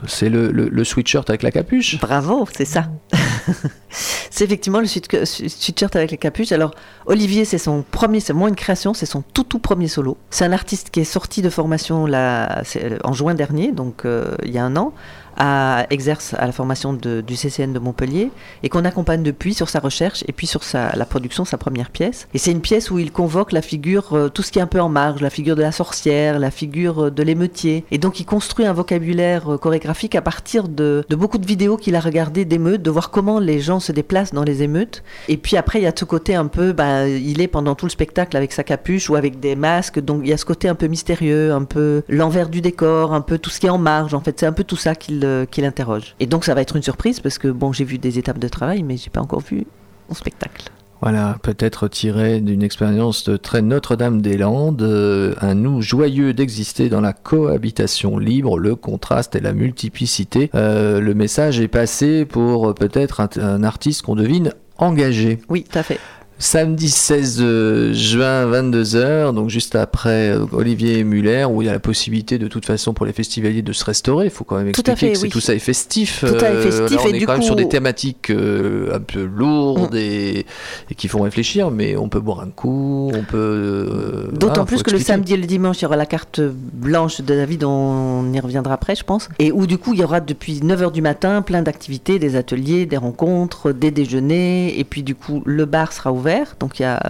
c'est 0.06 0.28
le, 0.28 0.50
le, 0.50 0.68
le 0.68 0.84
sweatshirt 0.84 1.28
avec 1.30 1.42
la 1.42 1.50
capuche. 1.50 1.98
Bravo, 1.98 2.46
c'est 2.54 2.66
ça. 2.66 2.88
c'est 3.88 4.44
effectivement 4.44 4.80
le 4.80 4.86
sweat- 4.86 5.24
sweatshirt 5.24 5.96
avec 5.96 6.10
les 6.10 6.18
capuches. 6.18 6.52
Alors, 6.52 6.72
Olivier, 7.06 7.46
c'est 7.46 7.56
son 7.56 7.82
premier, 7.90 8.20
c'est 8.20 8.34
moins 8.34 8.48
une 8.48 8.54
création, 8.54 8.92
c'est 8.92 9.06
son 9.06 9.22
tout 9.32 9.44
tout 9.44 9.58
premier 9.60 9.88
solo. 9.88 10.18
C'est 10.28 10.44
un 10.44 10.52
artiste 10.52 10.90
qui 10.90 11.00
est 11.00 11.04
sorti 11.04 11.40
de 11.40 11.48
formation 11.48 12.04
là, 12.04 12.62
en 13.04 13.14
juin 13.14 13.32
dernier, 13.34 13.72
donc 13.72 14.04
euh, 14.04 14.34
il 14.44 14.52
y 14.52 14.58
a 14.58 14.64
un 14.64 14.76
an, 14.76 14.92
à, 15.38 15.86
exerce 15.90 16.34
à 16.34 16.46
la 16.46 16.52
formation 16.52 16.92
du 16.92 17.36
CCN 17.36 17.72
de 17.72 17.78
Montpellier 17.78 18.30
et 18.62 18.68
qu'on 18.68 18.84
accompagne 18.84 19.22
depuis 19.22 19.54
sur 19.54 19.68
sa 19.68 19.80
recherche 19.80 20.24
et 20.28 20.32
puis 20.32 20.46
sur 20.46 20.60
la 20.74 21.06
production 21.06 21.44
sa 21.44 21.58
première 21.58 21.90
pièce. 21.90 22.28
Et 22.34 22.38
c'est 22.38 22.50
une 22.50 22.60
pièce 22.60 22.90
où 22.90 22.98
il 22.98 23.12
convoque 23.12 23.52
la 23.52 23.62
figure, 23.62 24.12
euh, 24.12 24.28
tout 24.28 24.42
ce 24.42 24.52
qui 24.52 24.58
est 24.58 24.62
un 24.62 24.66
peu 24.66 24.80
en 24.80 24.88
marge, 24.88 25.20
la 25.20 25.30
figure 25.30 25.56
de 25.56 25.62
la 25.62 25.72
sorcière, 25.72 26.38
la 26.38 26.50
figure 26.50 27.06
euh, 27.06 27.10
de 27.10 27.22
l'émeutier. 27.22 27.84
Et 27.90 27.98
donc 27.98 28.20
il 28.20 28.24
construit 28.24 28.66
un 28.66 28.72
vocabulaire 28.72 29.54
euh, 29.54 29.58
chorégraphique 29.58 30.14
à 30.14 30.22
partir 30.22 30.68
de, 30.68 31.04
beaucoup 31.10 31.38
de 31.38 31.46
vidéos 31.46 31.76
qu'il 31.76 31.96
a 31.96 32.00
regardées 32.00 32.44
d'émeutes, 32.44 32.82
de 32.82 32.90
voir 32.90 33.10
comment 33.10 33.38
les 33.38 33.60
gens 33.60 33.80
se 33.80 33.92
déplacent 33.92 34.32
dans 34.32 34.44
les 34.44 34.62
émeutes. 34.62 35.02
Et 35.28 35.36
puis 35.36 35.56
après, 35.56 35.80
il 35.80 35.82
y 35.82 35.86
a 35.86 35.92
ce 35.94 36.04
côté 36.04 36.34
un 36.34 36.46
peu, 36.46 36.72
ben, 36.72 37.06
il 37.06 37.40
est 37.40 37.48
pendant 37.48 37.74
tout 37.74 37.86
le 37.86 37.90
spectacle 37.90 38.36
avec 38.36 38.52
sa 38.52 38.62
capuche 38.62 39.10
ou 39.10 39.16
avec 39.16 39.40
des 39.40 39.56
masques, 39.56 40.00
donc 40.00 40.20
il 40.22 40.30
y 40.30 40.32
a 40.32 40.36
ce 40.36 40.44
côté 40.44 40.68
un 40.68 40.74
peu 40.74 40.86
mystérieux, 40.86 41.52
un 41.52 41.64
peu 41.64 42.02
l'envers 42.08 42.48
du 42.48 42.60
décor, 42.60 43.12
un 43.12 43.20
peu 43.20 43.38
tout 43.38 43.50
ce 43.50 43.60
qui 43.60 43.66
est 43.66 43.70
en 43.70 43.78
marge. 43.78 44.14
En 44.14 44.20
fait, 44.20 44.38
c'est 44.38 44.46
un 44.46 44.52
peu 44.52 44.64
tout 44.64 44.76
ça 44.76 44.94
qu'il 44.94 45.24
euh, 45.28 45.46
qu'il 45.46 45.64
interroge. 45.64 46.14
Et 46.20 46.26
donc 46.26 46.44
ça 46.44 46.54
va 46.54 46.62
être 46.62 46.76
une 46.76 46.82
surprise 46.82 47.20
parce 47.20 47.38
que 47.38 47.48
bon, 47.48 47.72
j'ai 47.72 47.84
vu 47.84 47.98
des 47.98 48.18
étapes 48.18 48.38
de 48.38 48.48
travail, 48.48 48.82
mais 48.82 48.96
j'ai 48.96 49.10
pas 49.10 49.20
encore 49.20 49.40
vu 49.40 49.66
mon 50.08 50.14
spectacle. 50.14 50.70
Voilà, 51.00 51.36
peut-être 51.42 51.86
tiré 51.86 52.40
d'une 52.40 52.62
expérience 52.64 53.22
de 53.22 53.36
très 53.36 53.62
Notre-Dame-des-Landes, 53.62 54.82
euh, 54.82 55.34
un 55.40 55.54
nous 55.54 55.80
joyeux 55.80 56.32
d'exister 56.32 56.88
dans 56.88 57.00
la 57.00 57.12
cohabitation 57.12 58.18
libre, 58.18 58.58
le 58.58 58.74
contraste 58.74 59.36
et 59.36 59.40
la 59.40 59.52
multiplicité. 59.52 60.50
Euh, 60.56 61.00
le 61.00 61.14
message 61.14 61.60
est 61.60 61.68
passé 61.68 62.24
pour 62.24 62.74
peut-être 62.74 63.20
un, 63.20 63.28
un 63.40 63.62
artiste 63.62 64.02
qu'on 64.02 64.16
devine 64.16 64.52
engagé. 64.76 65.38
Oui, 65.48 65.64
tout 65.70 65.78
à 65.78 65.84
fait. 65.84 66.00
Samedi 66.40 66.88
16 66.88 67.38
euh, 67.40 67.92
juin, 67.92 68.46
22h, 68.46 69.34
donc 69.34 69.50
juste 69.50 69.74
après 69.74 70.30
euh, 70.30 70.44
Olivier 70.52 71.02
Muller, 71.02 71.44
où 71.50 71.62
il 71.62 71.66
y 71.66 71.68
a 71.68 71.72
la 71.72 71.80
possibilité 71.80 72.38
de 72.38 72.46
toute 72.46 72.64
façon 72.64 72.94
pour 72.94 73.06
les 73.06 73.12
festivaliers 73.12 73.62
de 73.62 73.72
se 73.72 73.84
restaurer. 73.84 74.26
Il 74.26 74.30
faut 74.30 74.44
quand 74.44 74.56
même 74.56 74.68
expliquer 74.68 74.94
fait, 74.96 75.12
que 75.14 75.18
oui. 75.18 75.30
tout 75.30 75.40
ça 75.40 75.54
est 75.54 75.58
festif. 75.58 76.20
Tout 76.20 76.38
ça 76.38 76.50
est 76.52 76.54
Euh, 76.54 76.62
festif, 76.62 76.96
là, 76.96 77.02
on 77.02 77.06
et 77.12 77.16
est 77.16 77.18
du 77.18 77.26
quand 77.26 77.32
même 77.32 77.42
sur 77.42 77.56
des 77.56 77.68
thématiques 77.68 78.30
euh, 78.30 78.94
un 78.94 79.00
peu 79.00 79.24
lourdes 79.24 79.94
Mm. 79.94 79.96
et, 79.96 80.46
et 80.90 80.94
qui 80.96 81.08
font 81.08 81.22
réfléchir, 81.22 81.72
mais 81.72 81.96
on 81.96 82.08
peut 82.08 82.20
boire 82.20 82.40
un 82.40 82.50
coup, 82.50 83.10
on 83.12 83.22
peut. 83.24 83.36
euh, 83.36 84.28
D'autant 84.32 84.64
plus 84.64 84.84
que 84.84 84.92
le 84.92 84.98
samedi 85.00 85.34
et 85.34 85.36
le 85.36 85.46
dimanche, 85.46 85.80
il 85.80 85.82
y 85.82 85.86
aura 85.86 85.96
la 85.96 86.06
carte 86.06 86.40
blanche 86.40 87.20
de 87.20 87.34
David, 87.34 87.64
on 87.64 88.32
y 88.32 88.38
reviendra 88.38 88.74
après, 88.74 88.94
je 88.94 89.02
pense. 89.02 89.28
Et 89.40 89.50
où 89.50 89.66
du 89.66 89.76
coup, 89.78 89.92
il 89.92 89.98
y 90.00 90.04
aura 90.04 90.20
depuis 90.20 90.60
9h 90.60 90.92
du 90.92 91.02
matin 91.02 91.42
plein 91.42 91.62
d'activités, 91.62 92.20
des 92.20 92.36
ateliers, 92.36 92.86
des 92.86 92.96
rencontres, 92.96 93.72
des 93.72 93.90
déjeuners. 93.90 94.78
Et 94.78 94.84
puis 94.84 95.02
du 95.02 95.16
coup, 95.16 95.42
le 95.44 95.64
bar 95.64 95.92
sera 95.92 96.12
ouvert 96.12 96.27
ouvert. 96.28 96.56
Donc 96.60 96.78
il 96.78 96.82
y 96.82 96.84
a. 96.84 97.00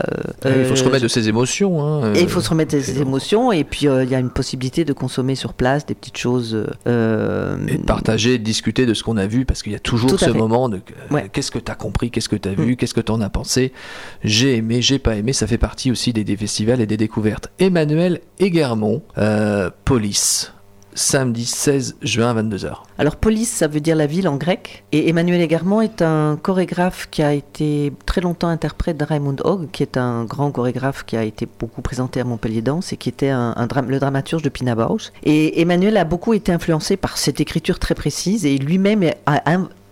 euh, 0.47 0.55
il 0.63 0.65
faut 0.65 0.77
se 0.77 0.85
remettre 0.85 1.03
de 1.03 1.09
ses 1.09 1.29
émotions. 1.29 1.85
Hein, 1.85 2.15
et 2.15 2.23
il 2.23 2.29
faut 2.29 2.41
se 2.41 2.51
remettre 2.51 2.75
de 2.75 2.81
ses 2.81 3.01
émotions. 3.01 3.53
Et 3.53 3.65
puis 3.65 3.87
il 3.87 4.11
y 4.11 4.15
a 4.15 4.19
une 4.19 4.31
possibilité 4.31 4.85
de 4.85 4.93
consommer 4.93 5.35
sur 5.35 5.53
place 5.55 5.87
des 5.87 5.95
petites 5.95 6.19
choses. 6.19 6.55
et 6.87 6.89
de 6.89 7.85
partager, 7.87 8.39
de 8.39 8.45
discuter 8.45 8.87
de 8.87 8.95
ce 8.95 9.03
qu'on 9.03 9.17
a 9.17 9.27
vu, 9.27 9.45
parce 9.45 9.63
qu'il 9.63 9.73
y 9.73 9.77
a 9.77 9.81
toujours 9.81 10.19
ce 10.19 10.31
moment 10.31 10.69
de 10.69 10.81
qu'est-ce 11.33 11.51
que 11.51 11.59
tu 11.59 11.71
as 11.71 11.75
compris, 11.75 12.11
qu'est-ce 12.11 12.29
que 12.29 12.37
tu 12.37 12.49
as 12.49 12.55
vu, 12.55 12.73
mm. 12.73 12.77
qu'est-ce 12.77 12.95
que 12.95 13.01
tu 13.01 13.13
en 13.13 13.21
as 13.21 13.31
pensé? 13.31 13.73
J'ai 14.25 14.57
aimé, 14.57 14.83
j'ai 14.83 14.99
pas 14.99 15.17
aimé. 15.17 15.33
Ça 15.33 15.47
fait 15.47 15.59
partie 15.59 15.91
aussi 15.91 16.13
des, 16.13 16.25
des 16.25 16.37
festivals 16.37 16.81
et 16.81 16.87
des 16.87 16.97
découvertes. 16.97 17.51
Emmanuel 17.59 18.21
Eguermont, 18.39 19.03
Police 19.85 20.53
samedi 20.99 21.45
16 21.45 21.97
juin 22.03 22.37
à 22.37 22.43
22h. 22.43 22.73
Alors 22.99 23.17
Police, 23.17 23.51
ça 23.51 23.69
veut 23.69 23.81
dire 23.81 23.97
la 23.97 24.07
ville 24.07 24.29
en 24.29 24.37
grec. 24.37 24.85
Et 24.93 25.09
Emmanuel 25.09 25.41
Egarmont 25.41 25.81
est 25.81 26.03
un 26.03 26.37
chorégraphe 26.43 27.09
qui 27.11 27.23
a 27.23 27.33
été 27.33 27.93
très 28.05 28.21
longtemps 28.21 28.49
interprète 28.49 28.97
de 28.97 29.05
Raymond 29.05 29.37
Hogg, 29.45 29.71
qui 29.71 29.83
est 29.83 29.97
un 29.97 30.25
grand 30.25 30.51
chorégraphe 30.51 31.05
qui 31.05 31.17
a 31.17 31.23
été 31.23 31.47
beaucoup 31.59 31.83
présenté 31.83 32.21
à 32.21 32.25
Montpellier 32.25 32.63
Danse 32.63 32.93
et 32.93 32.97
qui 32.97 33.09
était 33.09 33.29
un, 33.29 33.55
le 33.87 33.99
dramaturge 33.99 34.43
de 34.43 34.49
Pina 34.49 34.75
Bausch. 34.75 35.13
Et 35.23 35.61
Emmanuel 35.61 35.97
a 35.97 36.05
beaucoup 36.05 36.35
été 36.35 36.53
influencé 36.53 36.97
par 36.97 37.17
cette 37.17 37.41
écriture 37.41 37.79
très 37.79 37.95
précise 37.95 38.45
et 38.45 38.59
lui-même 38.59 39.11
a 39.27 39.43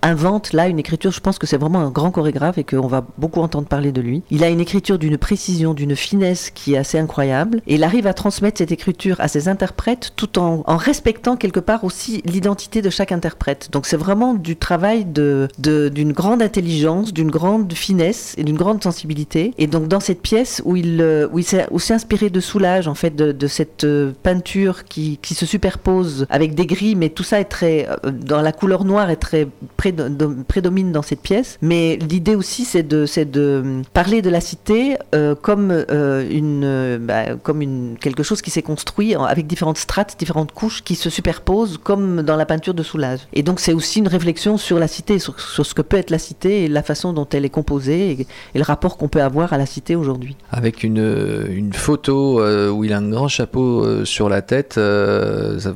invente 0.06 0.52
là 0.52 0.68
une 0.68 0.78
écriture, 0.78 1.10
je 1.10 1.20
pense 1.20 1.38
que 1.38 1.46
c'est 1.46 1.56
vraiment 1.56 1.80
un 1.80 1.90
grand 1.90 2.10
chorégraphe 2.10 2.58
et 2.58 2.64
qu'on 2.64 2.86
va 2.86 3.04
beaucoup 3.18 3.40
entendre 3.40 3.66
parler 3.66 3.92
de 3.92 4.00
lui. 4.00 4.22
Il 4.30 4.44
a 4.44 4.48
une 4.48 4.60
écriture 4.60 4.98
d'une 4.98 5.18
précision, 5.18 5.74
d'une 5.74 5.96
finesse 5.96 6.50
qui 6.50 6.74
est 6.74 6.78
assez 6.78 6.98
incroyable 6.98 7.60
et 7.66 7.74
il 7.74 7.84
arrive 7.84 8.06
à 8.06 8.14
transmettre 8.14 8.58
cette 8.58 8.72
écriture 8.72 9.16
à 9.20 9.28
ses 9.28 9.48
interprètes 9.48 10.12
tout 10.16 10.38
en, 10.38 10.62
en 10.66 10.76
respectant 10.76 11.36
quelque 11.36 11.60
part 11.60 11.84
aussi 11.84 12.22
l'identité 12.24 12.82
de 12.82 12.90
chaque 12.90 13.12
interprète. 13.12 13.68
Donc 13.72 13.86
c'est 13.86 13.96
vraiment 13.96 14.34
du 14.34 14.56
travail 14.56 15.04
d'une 15.04 15.48
de, 15.58 15.88
d'une 15.88 16.12
grande 16.12 16.42
intelligence, 16.42 17.12
d'une 17.12 17.30
grande 17.30 17.72
finesse 17.72 18.34
et 18.38 18.44
d'une 18.44 18.56
grande 18.56 18.82
sensibilité. 18.82 19.54
Et 19.58 19.66
donc 19.66 19.88
dans 19.88 20.00
cette 20.00 20.22
pièce 20.22 20.62
où 20.64 20.76
il, 20.76 21.00
euh, 21.00 21.28
où 21.32 21.40
il 21.40 21.44
s'est 21.44 21.66
aussi 21.70 21.92
inspiré 21.92 22.30
de 22.30 22.40
Soulage 22.40 22.86
en 22.86 22.94
fait, 22.94 23.14
de, 23.14 23.32
de 23.32 23.46
cette 23.46 23.84
euh, 23.84 24.12
peinture 24.22 24.84
qui, 24.84 25.18
qui, 25.20 25.34
se 25.34 25.46
superpose 25.46 26.26
avec 26.30 26.54
des 26.54 26.66
gris, 26.66 26.94
mais 26.94 27.08
tout 27.10 27.24
ça 27.24 27.40
est 27.40 27.44
très, 27.44 27.88
euh, 27.88 28.10
dans 28.10 28.40
la 28.40 28.52
couleur 28.52 28.84
noire 28.84 29.10
est 29.10 29.16
très 29.16 29.48
près 29.76 29.92
prédomine 30.48 30.92
dans 30.92 31.02
cette 31.02 31.20
pièce. 31.20 31.58
Mais 31.62 31.96
l'idée 31.96 32.34
aussi, 32.34 32.64
c'est 32.64 32.82
de, 32.82 33.06
de 33.24 33.82
parler 33.92 34.22
de 34.22 34.30
la 34.30 34.40
cité 34.40 34.96
euh, 35.14 35.34
comme, 35.34 35.70
euh, 35.70 36.28
une, 36.30 36.98
bah, 37.04 37.36
comme 37.42 37.62
une, 37.62 37.96
quelque 38.00 38.22
chose 38.22 38.42
qui 38.42 38.50
s'est 38.50 38.62
construit 38.62 39.14
avec 39.14 39.46
différentes 39.46 39.78
strates, 39.78 40.16
différentes 40.18 40.52
couches 40.52 40.82
qui 40.82 40.94
se 40.94 41.10
superposent, 41.10 41.78
comme 41.82 42.22
dans 42.22 42.36
la 42.36 42.46
peinture 42.46 42.74
de 42.74 42.82
Soulage. 42.82 43.20
Et 43.32 43.42
donc, 43.42 43.60
c'est 43.60 43.72
aussi 43.72 44.00
une 44.00 44.08
réflexion 44.08 44.56
sur 44.56 44.78
la 44.78 44.88
cité, 44.88 45.18
sur, 45.18 45.38
ce 45.38 45.74
que 45.74 45.82
peut 45.82 45.96
être 45.96 46.10
la 46.10 46.18
cité 46.18 46.64
et 46.64 46.68
la 46.68 46.82
façon 46.82 47.12
dont 47.12 47.28
elle 47.32 47.44
est 47.44 47.50
composée 47.50 48.12
et, 48.12 48.26
le 48.54 48.62
rapport 48.62 48.96
qu'on 48.96 49.08
peut 49.08 49.22
avoir 49.22 49.52
à 49.52 49.58
la 49.58 49.66
cité 49.66 49.96
aujourd'hui. 49.96 50.36
Avec 50.50 50.82
une, 50.82 51.46
une 51.50 51.72
photo 51.72 52.40
euh, 52.40 52.70
où 52.70 52.84
il 52.84 52.92
a 52.92 52.98
un 52.98 53.08
grand 53.08 53.28
chapeau 53.28 54.04
sur 54.04 54.28
la 54.28 54.42
tête, 54.42 54.78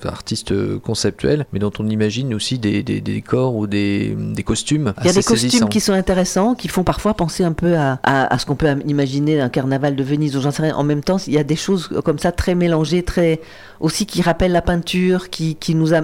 artiste 0.04 0.78
conceptuel, 0.80 1.46
mais 1.52 1.58
dont 1.58 1.72
on 1.78 1.88
imagine 1.88 2.34
aussi 2.34 2.58
des, 2.58 2.82
des 2.82 3.00
décors 3.00 3.54
ou 3.54 3.66
des 3.66 4.09
des, 4.14 4.42
costumes. 4.42 4.92
Il 5.00 5.06
y 5.06 5.10
a 5.10 5.12
des 5.12 5.22
costumes 5.22 5.68
qui 5.68 5.80
sont 5.80 5.92
intéressants, 5.92 6.54
qui 6.54 6.68
font 6.68 6.84
parfois 6.84 7.14
penser 7.14 7.44
un 7.44 7.52
peu 7.52 7.76
à, 7.76 7.98
à, 8.02 8.38
ce 8.38 8.46
qu'on 8.46 8.56
peut 8.56 8.68
imaginer 8.86 9.36
d'un 9.36 9.48
carnaval 9.48 9.96
de 9.96 10.02
Venise 10.02 10.36
ou 10.36 10.40
j'en 10.40 10.50
sais 10.50 10.62
rien. 10.62 10.76
En 10.76 10.84
même 10.84 11.02
temps, 11.02 11.18
il 11.26 11.32
y 11.32 11.38
a 11.38 11.44
des 11.44 11.56
choses 11.56 11.88
comme 12.04 12.18
ça 12.18 12.32
très 12.32 12.54
mélangées, 12.54 13.02
très 13.02 13.40
aussi 13.80 14.06
qui 14.06 14.22
rappellent 14.22 14.52
la 14.52 14.62
peinture, 14.62 15.30
qui, 15.30 15.56
qui 15.56 15.74
nous, 15.74 15.94
a, 15.94 16.02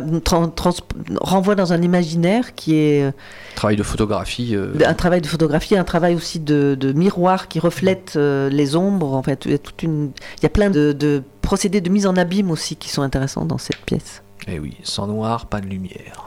renvoie 1.20 1.54
dans 1.54 1.72
un 1.72 1.82
imaginaire 1.82 2.54
qui 2.54 2.74
est 2.74 3.02
euh, 3.04 3.12
travail 3.54 3.76
de 3.76 3.82
photographie. 3.82 4.56
Euh. 4.56 4.72
Un 4.84 4.94
travail 4.94 5.20
de 5.20 5.26
photographie, 5.26 5.76
un 5.76 5.84
travail 5.84 6.14
aussi 6.14 6.40
de, 6.40 6.76
de 6.78 6.92
miroir 6.92 7.48
qui 7.48 7.60
reflète 7.60 8.14
euh, 8.16 8.48
les 8.48 8.76
ombres. 8.76 9.14
En 9.14 9.22
fait, 9.22 9.44
il 9.44 9.52
y 9.52 9.54
a 9.54 9.58
toute 9.58 9.82
une, 9.82 10.10
il 10.38 10.42
y 10.42 10.46
a 10.46 10.50
plein 10.50 10.70
de, 10.70 10.92
de 10.92 11.22
procédés 11.42 11.80
de 11.80 11.90
mise 11.90 12.06
en 12.06 12.16
abîme 12.16 12.50
aussi 12.50 12.76
qui 12.76 12.88
sont 12.88 13.02
intéressants 13.02 13.44
dans 13.44 13.58
cette 13.58 13.78
pièce. 13.78 14.22
Eh 14.48 14.58
oui, 14.58 14.76
sans 14.82 15.06
noir, 15.06 15.46
pas 15.46 15.60
de 15.60 15.66
lumière. 15.66 16.25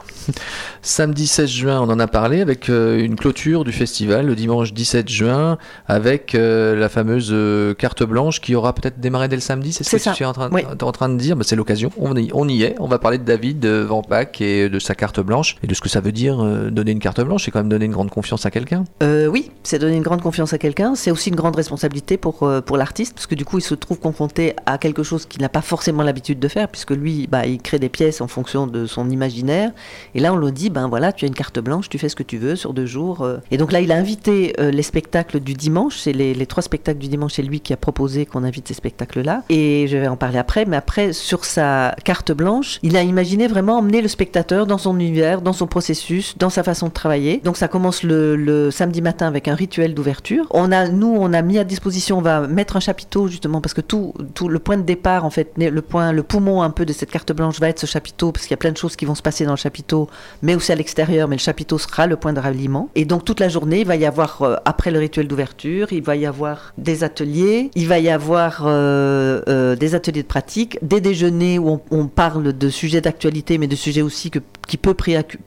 Samedi 0.81 1.27
16 1.27 1.49
juin, 1.49 1.81
on 1.81 1.89
en 1.89 1.99
a 1.99 2.07
parlé 2.07 2.41
avec 2.41 2.69
euh, 2.69 2.99
une 2.99 3.15
clôture 3.15 3.63
du 3.63 3.71
festival 3.71 4.25
le 4.25 4.35
dimanche 4.35 4.73
17 4.73 5.09
juin 5.09 5.57
avec 5.87 6.35
euh, 6.35 6.75
la 6.75 6.89
fameuse 6.89 7.29
euh, 7.31 7.73
carte 7.73 8.03
blanche 8.03 8.41
qui 8.41 8.55
aura 8.55 8.73
peut-être 8.73 8.99
démarré 8.99 9.27
dès 9.27 9.35
le 9.35 9.41
samedi. 9.41 9.73
C'est 9.73 9.83
ce 9.83 9.95
que 9.95 10.15
tu 10.15 10.23
es 10.23 10.25
en 10.25 10.33
train, 10.33 10.49
en 10.81 10.91
train 10.91 11.09
de 11.09 11.17
dire? 11.17 11.35
Bah, 11.35 11.43
C'est 11.45 11.55
l'occasion. 11.55 11.91
On, 11.97 12.15
on, 12.33 12.47
y 12.47 12.63
est. 12.63 12.75
On 12.79 12.87
va 12.87 12.99
parler 12.99 13.17
de 13.17 13.23
David 13.23 13.65
Van 13.65 14.01
Pack 14.01 14.41
et 14.41 14.69
de 14.69 14.79
sa 14.79 14.95
carte 14.95 15.19
blanche 15.19 15.57
et 15.63 15.67
de 15.67 15.73
ce 15.73 15.81
que 15.81 15.89
ça 15.89 16.01
veut 16.01 16.11
dire 16.11 16.37
donner 16.71 16.91
une 16.91 16.99
carte 16.99 17.21
blanche. 17.21 17.45
C'est 17.45 17.51
quand 17.51 17.59
même 17.59 17.69
donner 17.69 17.85
une 17.85 17.91
grande 17.91 18.09
confiance 18.09 18.45
à 18.45 18.51
quelqu'un. 18.51 18.83
oui, 19.01 19.51
c'est 19.63 19.79
donner 19.79 19.97
une 19.97 20.03
grande 20.03 20.21
confiance 20.21 20.53
à 20.53 20.57
quelqu'un. 20.57 20.95
C'est 20.95 21.11
aussi 21.11 21.29
une 21.29 21.35
grande 21.35 21.55
responsabilité 21.55 22.17
pour, 22.17 22.49
pour 22.65 22.77
l'artiste 22.77 23.13
parce 23.13 23.27
que 23.27 23.35
du 23.35 23.45
coup, 23.45 23.57
il 23.57 23.63
se 23.63 23.75
trouve 23.75 23.99
confronté 23.99 24.55
à 24.65 24.77
quelque 24.77 25.03
chose 25.03 25.25
qu'il 25.25 25.41
n'a 25.41 25.49
pas 25.49 25.61
forcément 25.61 26.03
l'habitude 26.03 26.39
de 26.39 26.47
faire 26.47 26.67
puisque 26.67 26.91
lui, 26.91 27.27
bah, 27.27 27.45
il 27.45 27.61
crée 27.61 27.79
des 27.79 27.89
pièces 27.89 28.21
en 28.21 28.27
fonction 28.27 28.67
de 28.67 28.85
son 28.85 29.09
imaginaire. 29.09 29.71
Et 30.15 30.18
là, 30.19 30.33
on 30.33 30.37
lui 30.37 30.51
dit, 30.51 30.69
ben 30.69 30.87
voilà, 30.87 31.13
tu 31.13 31.25
as 31.25 31.27
une 31.27 31.33
carte 31.33 31.59
blanche, 31.59 31.89
tu 31.89 31.97
fais 31.97 32.09
ce 32.09 32.15
que 32.15 32.23
tu 32.23 32.37
veux 32.37 32.55
sur 32.55 32.73
deux 32.73 32.85
jours. 32.85 33.21
Euh. 33.21 33.37
Et 33.51 33.57
donc 33.57 33.71
là, 33.71 33.81
il 33.81 33.91
a 33.91 33.95
invité 33.95 34.53
euh, 34.59 34.71
les 34.71 34.83
spectacles 34.83 35.39
du 35.39 35.53
dimanche. 35.53 35.97
C'est 35.97 36.13
les, 36.13 36.45
trois 36.45 36.63
spectacles 36.63 36.99
du 36.99 37.07
dimanche, 37.07 37.33
c'est 37.33 37.43
lui 37.43 37.59
qui 37.59 37.73
a 37.73 37.77
proposé 37.77 38.25
qu'on 38.25 38.43
invite 38.43 38.67
ces 38.67 38.73
spectacles-là. 38.73 39.43
Et 39.49 39.87
je 39.87 39.97
vais 39.97 40.07
en 40.07 40.17
parler 40.17 40.39
après. 40.39 40.65
Mais 40.65 40.77
après, 40.77 41.13
sur 41.13 41.45
sa 41.45 41.95
carte 42.03 42.31
blanche, 42.31 42.79
il 42.83 42.97
a 42.97 43.03
imaginé 43.03 43.47
vraiment 43.47 43.77
emmener 43.77 44.01
le 44.01 44.07
spectateur 44.07 44.65
dans 44.65 44.77
son 44.77 44.99
univers, 44.99 45.41
dans 45.41 45.53
son 45.53 45.67
processus, 45.67 46.37
dans 46.37 46.49
sa 46.49 46.63
façon 46.63 46.87
de 46.87 46.93
travailler. 46.93 47.41
Donc 47.43 47.57
ça 47.57 47.67
commence 47.67 48.03
le, 48.03 48.69
samedi 48.71 49.01
matin 49.01 49.27
avec 49.27 49.47
un 49.47 49.55
rituel 49.55 49.93
d'ouverture. 49.93 50.47
On 50.51 50.71
a, 50.71 50.87
nous, 50.87 51.15
on 51.19 51.33
a 51.33 51.41
mis 51.41 51.57
à 51.57 51.63
disposition, 51.63 52.17
on 52.17 52.21
va 52.21 52.47
mettre 52.47 52.75
un 52.75 52.79
chapiteau 52.79 53.27
justement 53.27 53.61
parce 53.61 53.73
que 53.73 53.81
tout, 53.81 54.13
tout 54.33 54.47
le 54.47 54.59
point 54.59 54.77
de 54.77 54.83
départ, 54.83 55.25
en 55.25 55.29
fait, 55.29 55.51
le 55.57 55.81
point, 55.81 56.11
le 56.11 56.23
poumon 56.23 56.61
un 56.61 56.69
peu 56.69 56.85
de 56.85 56.93
cette 56.93 57.11
carte 57.11 57.31
blanche 57.31 57.59
va 57.59 57.69
être 57.69 57.79
ce 57.79 57.85
chapiteau 57.85 58.31
parce 58.31 58.45
qu'il 58.45 58.51
y 58.51 58.55
a 58.55 58.57
plein 58.57 58.71
de 58.71 58.77
choses 58.77 58.95
qui 58.95 59.05
vont 59.05 59.15
se 59.15 59.21
passer 59.21 59.45
dans 59.45 59.51
le 59.51 59.57
chapiteau 59.57 59.98
mais 60.41 60.55
aussi 60.55 60.71
à 60.71 60.75
l'extérieur, 60.75 61.27
mais 61.27 61.35
le 61.35 61.41
chapiteau 61.41 61.77
sera 61.77 62.07
le 62.07 62.15
point 62.15 62.33
de 62.33 62.39
ralliement. 62.39 62.89
Et 62.95 63.05
donc 63.05 63.25
toute 63.25 63.39
la 63.39 63.49
journée, 63.49 63.81
il 63.81 63.87
va 63.87 63.95
y 63.95 64.05
avoir, 64.05 64.41
euh, 64.41 64.55
après 64.65 64.91
le 64.91 64.99
rituel 64.99 65.27
d'ouverture, 65.27 65.91
il 65.91 66.03
va 66.03 66.15
y 66.15 66.25
avoir 66.25 66.73
des 66.77 67.03
ateliers, 67.03 67.71
il 67.75 67.87
va 67.87 67.99
y 67.99 68.09
avoir 68.09 68.63
euh, 68.65 69.41
euh, 69.47 69.75
des 69.75 69.95
ateliers 69.95 70.23
de 70.23 70.27
pratique, 70.27 70.77
des 70.81 71.01
déjeuners 71.01 71.59
où 71.59 71.79
on, 71.91 72.07
parle 72.07 72.53
de 72.53 72.69
sujets 72.69 73.01
d'actualité, 73.01 73.57
mais 73.57 73.67
de 73.67 73.75
sujets 73.75 74.01
aussi 74.01 74.31
qui 74.67 74.77
peut 74.77 74.95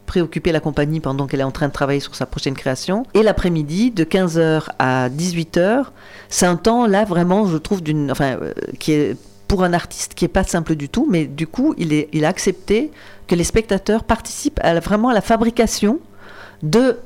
préoccuper 0.05 0.51
la 0.51 0.59
compagnie 0.59 0.99
pendant 1.01 1.27
qu'elle 1.27 1.41
est 1.41 1.45
en 1.45 1.51
train 1.51 1.67
de 1.67 1.73
travailler 1.73 1.99
sur 1.99 2.15
sa 2.15 2.25
prochaine 2.25 2.55
création. 2.55 3.05
Et 3.13 3.21
l'après-midi, 3.21 3.91
de 3.91 4.03
15h 4.03 4.69
à 4.79 5.09
18h, 5.09 5.85
c'est 6.29 6.45
un 6.45 6.55
temps 6.55 6.87
là 6.87 7.03
vraiment, 7.03 7.45
je 7.47 7.57
trouve, 7.57 7.81
qui 7.81 8.91
est 8.91 9.17
pour 9.53 9.63
un 9.63 9.73
artiste 9.73 10.15
qui 10.15 10.25
est 10.25 10.29
pas 10.29 10.43
simple 10.43 10.73
du 10.73 10.89
tout, 10.89 11.05
mais 11.07 11.25
du 11.25 11.45
coup, 11.45 11.75
il, 11.77 11.93
est, 11.93 12.09
il 12.11 12.25
a 12.25 12.27
accepté 12.27 12.89
que 13.27 13.35
les 13.35 13.43
spectateurs 13.43 14.03
participent 14.03 14.59
vraiment 14.83 15.09
à 15.09 15.13
la 15.13 15.21
fabrication 15.21 15.99
de 16.63 16.97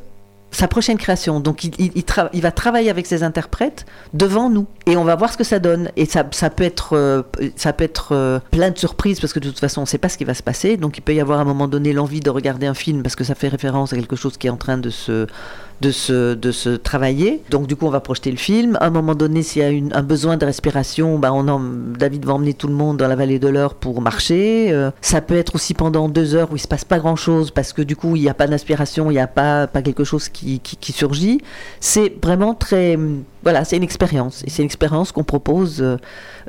sa 0.52 0.70
prochaine 0.70 0.98
création. 0.98 1.42
Donc 1.42 1.66
il, 1.66 1.74
il, 1.78 2.42
va 2.42 2.52
travailler 2.52 2.90
avec 2.90 3.06
ses 3.06 3.24
interprètes 3.24 3.86
devant 4.14 4.50
nous 4.50 4.66
et 4.86 4.96
on 4.96 5.04
va 5.04 5.18
voir 5.18 5.34
ce 5.34 5.38
que 5.38 5.44
ça 5.44 5.60
donne. 5.60 5.92
Et 5.98 6.06
ça, 6.06 6.26
ça 6.32 6.50
peut 6.50 6.64
être, 6.64 6.96
euh, 6.96 7.22
ça 7.58 7.74
peut 7.74 7.84
être 7.84 8.14
euh, 8.14 8.40
plein 8.52 8.72
de 8.72 8.78
surprises 8.78 9.20
parce 9.20 9.34
que 9.34 9.40
de 9.40 9.50
toute 9.50 9.60
façon 9.60 9.82
on 9.82 9.84
ne 9.84 9.88
sait 9.88 9.98
pas 9.98 10.08
ce 10.08 10.18
qui 10.18 10.24
va 10.24 10.34
se 10.34 10.44
passer. 10.44 10.78
Donc 10.78 10.98
il 10.98 11.02
peut 11.02 11.14
y 11.14 11.20
avoir 11.20 11.40
à 11.40 11.42
un 11.42 11.46
moment 11.46 11.68
donné 11.68 11.92
l'envie 11.92 12.22
de 12.22 12.30
regarder 12.30 12.66
un 12.66 12.74
film 12.74 13.04
parce 13.04 13.18
que 13.18 13.26
ça 13.26 13.36
fait 13.36 13.50
référence 13.50 13.92
à 13.92 13.98
quelque 13.98 14.16
chose 14.16 14.38
qui 14.38 14.48
est 14.48 14.52
en 14.52 14.56
train 14.56 14.78
de 14.78 14.90
se 14.90 15.28
de 15.82 15.92
se, 15.92 16.34
de 16.34 16.52
se 16.52 16.70
travailler. 16.70 17.42
Donc 17.50 17.68
du 17.68 17.76
coup, 17.76 17.86
on 17.86 17.92
va 17.92 18.00
projeter 18.00 18.32
le 18.32 18.38
film. 18.38 18.78
À 18.82 18.88
un 18.88 18.90
moment 18.90 19.16
donné, 19.16 19.44
s'il 19.44 19.62
y 19.62 19.66
a 19.66 19.70
une, 19.70 19.94
un 19.94 20.04
besoin 20.04 20.38
de 20.38 20.46
respiration, 20.46 21.20
bah, 21.20 21.32
on 21.34 21.48
en, 21.48 21.60
David 21.60 22.26
va 22.26 22.34
emmener 22.34 22.54
tout 22.54 22.68
le 22.68 22.74
monde 22.74 22.98
dans 22.98 23.08
la 23.08 23.16
vallée 23.16 23.40
de 23.40 23.48
l'Eure 23.48 23.76
pour 23.76 24.02
marcher. 24.02 24.72
Euh, 24.72 24.92
ça 25.02 25.22
peut 25.22 25.36
être 25.36 25.56
aussi 25.56 25.74
pendant 25.74 26.10
deux 26.10 26.36
heures 26.36 26.52
où 26.52 26.56
il 26.56 26.60
se 26.60 26.68
passe 26.68 26.86
pas 26.86 27.00
grand-chose 27.00 27.52
parce 27.52 27.74
que 27.74 27.82
du 27.82 27.96
coup, 27.96 28.16
il 28.16 28.22
n'y 28.22 28.30
a 28.30 28.34
pas 28.34 28.48
d'inspiration, 28.48 29.12
il 29.12 29.16
n'y 29.16 29.20
a 29.20 29.28
pas, 29.28 29.68
pas 29.68 29.82
quelque 29.82 30.04
chose 30.04 30.30
qui, 30.30 30.60
qui, 30.60 30.78
qui 30.78 30.92
surgit. 30.92 31.42
C'est 31.80 32.13
vraiment 32.24 32.54
très 32.54 32.98
voilà, 33.43 33.65
c'est 33.65 33.78
une 33.78 33.84
expérience. 33.84 34.43
Et 34.45 34.50
c'est 34.50 34.62
une 34.62 34.67
expérience 34.67 35.12
qu'on 35.12 35.23
propose, 35.23 35.82
euh, 35.82 35.97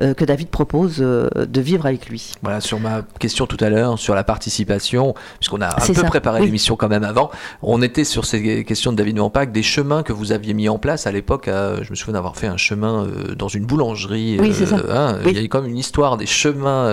euh, 0.02 0.14
que 0.14 0.24
David 0.24 0.48
propose 0.48 0.96
euh, 1.00 1.28
de 1.36 1.60
vivre 1.60 1.86
avec 1.86 2.08
lui. 2.08 2.32
Voilà, 2.42 2.60
sur 2.60 2.80
ma 2.80 3.02
question 3.18 3.46
tout 3.46 3.62
à 3.62 3.70
l'heure, 3.70 3.98
sur 3.98 4.14
la 4.14 4.24
participation, 4.24 5.14
puisqu'on 5.38 5.60
a 5.60 5.68
un 5.68 5.86
peu 5.94 6.02
préparé 6.04 6.40
l'émission 6.44 6.76
quand 6.76 6.88
même 6.88 7.04
avant, 7.04 7.30
on 7.62 7.82
était 7.82 8.04
sur 8.04 8.24
ces 8.24 8.64
questions 8.64 8.92
de 8.92 8.96
David 8.96 9.16
Mampac, 9.16 9.52
des 9.52 9.62
chemins 9.62 10.02
que 10.02 10.12
vous 10.12 10.32
aviez 10.32 10.54
mis 10.54 10.68
en 10.68 10.78
place 10.78 11.06
à 11.06 11.12
l'époque. 11.12 11.44
je 11.46 11.90
me 11.90 11.94
souviens 11.94 12.14
d'avoir 12.14 12.36
fait 12.36 12.46
un 12.46 12.56
chemin 12.56 13.06
dans 13.36 13.48
une 13.48 13.66
boulangerie. 13.66 14.38
Oui, 14.40 14.52
c'est 14.52 14.66
ça. 14.66 14.76
Hein, 14.90 15.18
il 15.26 15.32
y 15.32 15.38
a 15.38 15.42
quand 15.42 15.62
même 15.62 15.70
une 15.70 15.78
histoire 15.78 16.16
des 16.16 16.26
chemins 16.26 16.92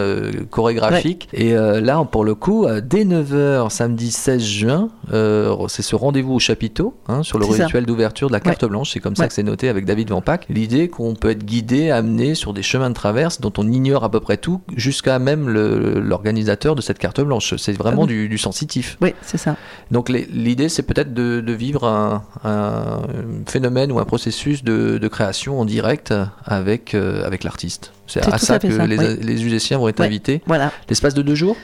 chorégraphiques. 0.49 1.29
Et 1.33 1.53
là, 1.53 2.03
pour 2.11 2.25
le 2.25 2.35
coup, 2.35 2.67
dès 2.83 3.05
9h, 3.05 3.69
samedi 3.69 4.11
16 4.11 4.41
juin, 4.41 4.89
c'est 5.11 5.81
ce 5.81 5.95
rendez-vous 5.95 6.33
au 6.33 6.39
chapiteau, 6.39 6.95
hein, 7.07 7.23
sur 7.23 7.39
le 7.39 7.45
rituel 7.45 7.85
d'ouverture 7.85 8.27
de 8.27 8.33
la 8.33 8.39
carte 8.39 8.65
blanche. 8.65 8.91
C'est 8.93 8.99
comme 8.99 9.15
ça 9.15 9.27
que 9.27 9.33
c'est 9.33 9.43
noté 9.43 9.69
avec 9.69 9.85
David 9.85 9.94
David 9.95 10.09
Van 10.09 10.19
Pack, 10.19 10.47
l'idée 10.49 10.89
qu'on 10.89 11.15
peut 11.15 11.29
être 11.29 11.45
guidé, 11.45 11.89
amené 11.89 12.35
sur 12.35 12.53
des 12.53 12.63
chemins 12.63 12.89
de 12.89 12.93
traverse 12.93 13.39
dont 13.39 13.53
on 13.57 13.71
ignore 13.71 14.03
à 14.03 14.11
peu 14.11 14.19
près 14.19 14.35
tout, 14.35 14.59
jusqu'à 14.75 15.19
même 15.19 15.47
l'organisateur 15.47 16.75
de 16.75 16.81
cette 16.81 16.99
carte 16.99 17.21
blanche. 17.21 17.55
C'est 17.55 17.71
vraiment 17.71 18.03
Ah 18.03 18.07
du, 18.07 18.27
du 18.27 18.37
sensitif. 18.37 18.97
Oui, 19.01 19.13
c'est 19.21 19.37
ça. 19.37 19.55
Donc 19.91 20.09
l'idée, 20.09 20.67
c'est 20.67 20.83
peut-être 20.83 21.13
de, 21.13 21.39
de 21.39 21.53
vivre 21.53 21.85
un, 21.87 22.23
un 22.43 23.03
phénomène 23.47 23.89
ou 23.93 23.99
un 23.99 24.03
processus 24.03 24.65
de, 24.65 24.97
de 24.97 25.07
création 25.07 25.61
en 25.61 25.63
direct 25.63 26.13
avec, 26.43 26.93
euh, 26.93 27.25
avec 27.25 27.45
l'artiste. 27.45 27.93
C'est 28.05 28.27
à 28.27 28.37
ça 28.37 28.59
que 28.59 28.69
ça, 28.75 28.85
les, 28.85 28.97
oui. 28.97 29.17
les 29.21 29.35
musiciens 29.35 29.77
vont 29.77 29.87
être 29.87 30.01
invités. 30.01 30.41
Voilà. 30.45 30.73
L'espace 30.89 31.13
de 31.13 31.21
deux 31.21 31.35
jours? 31.35 31.55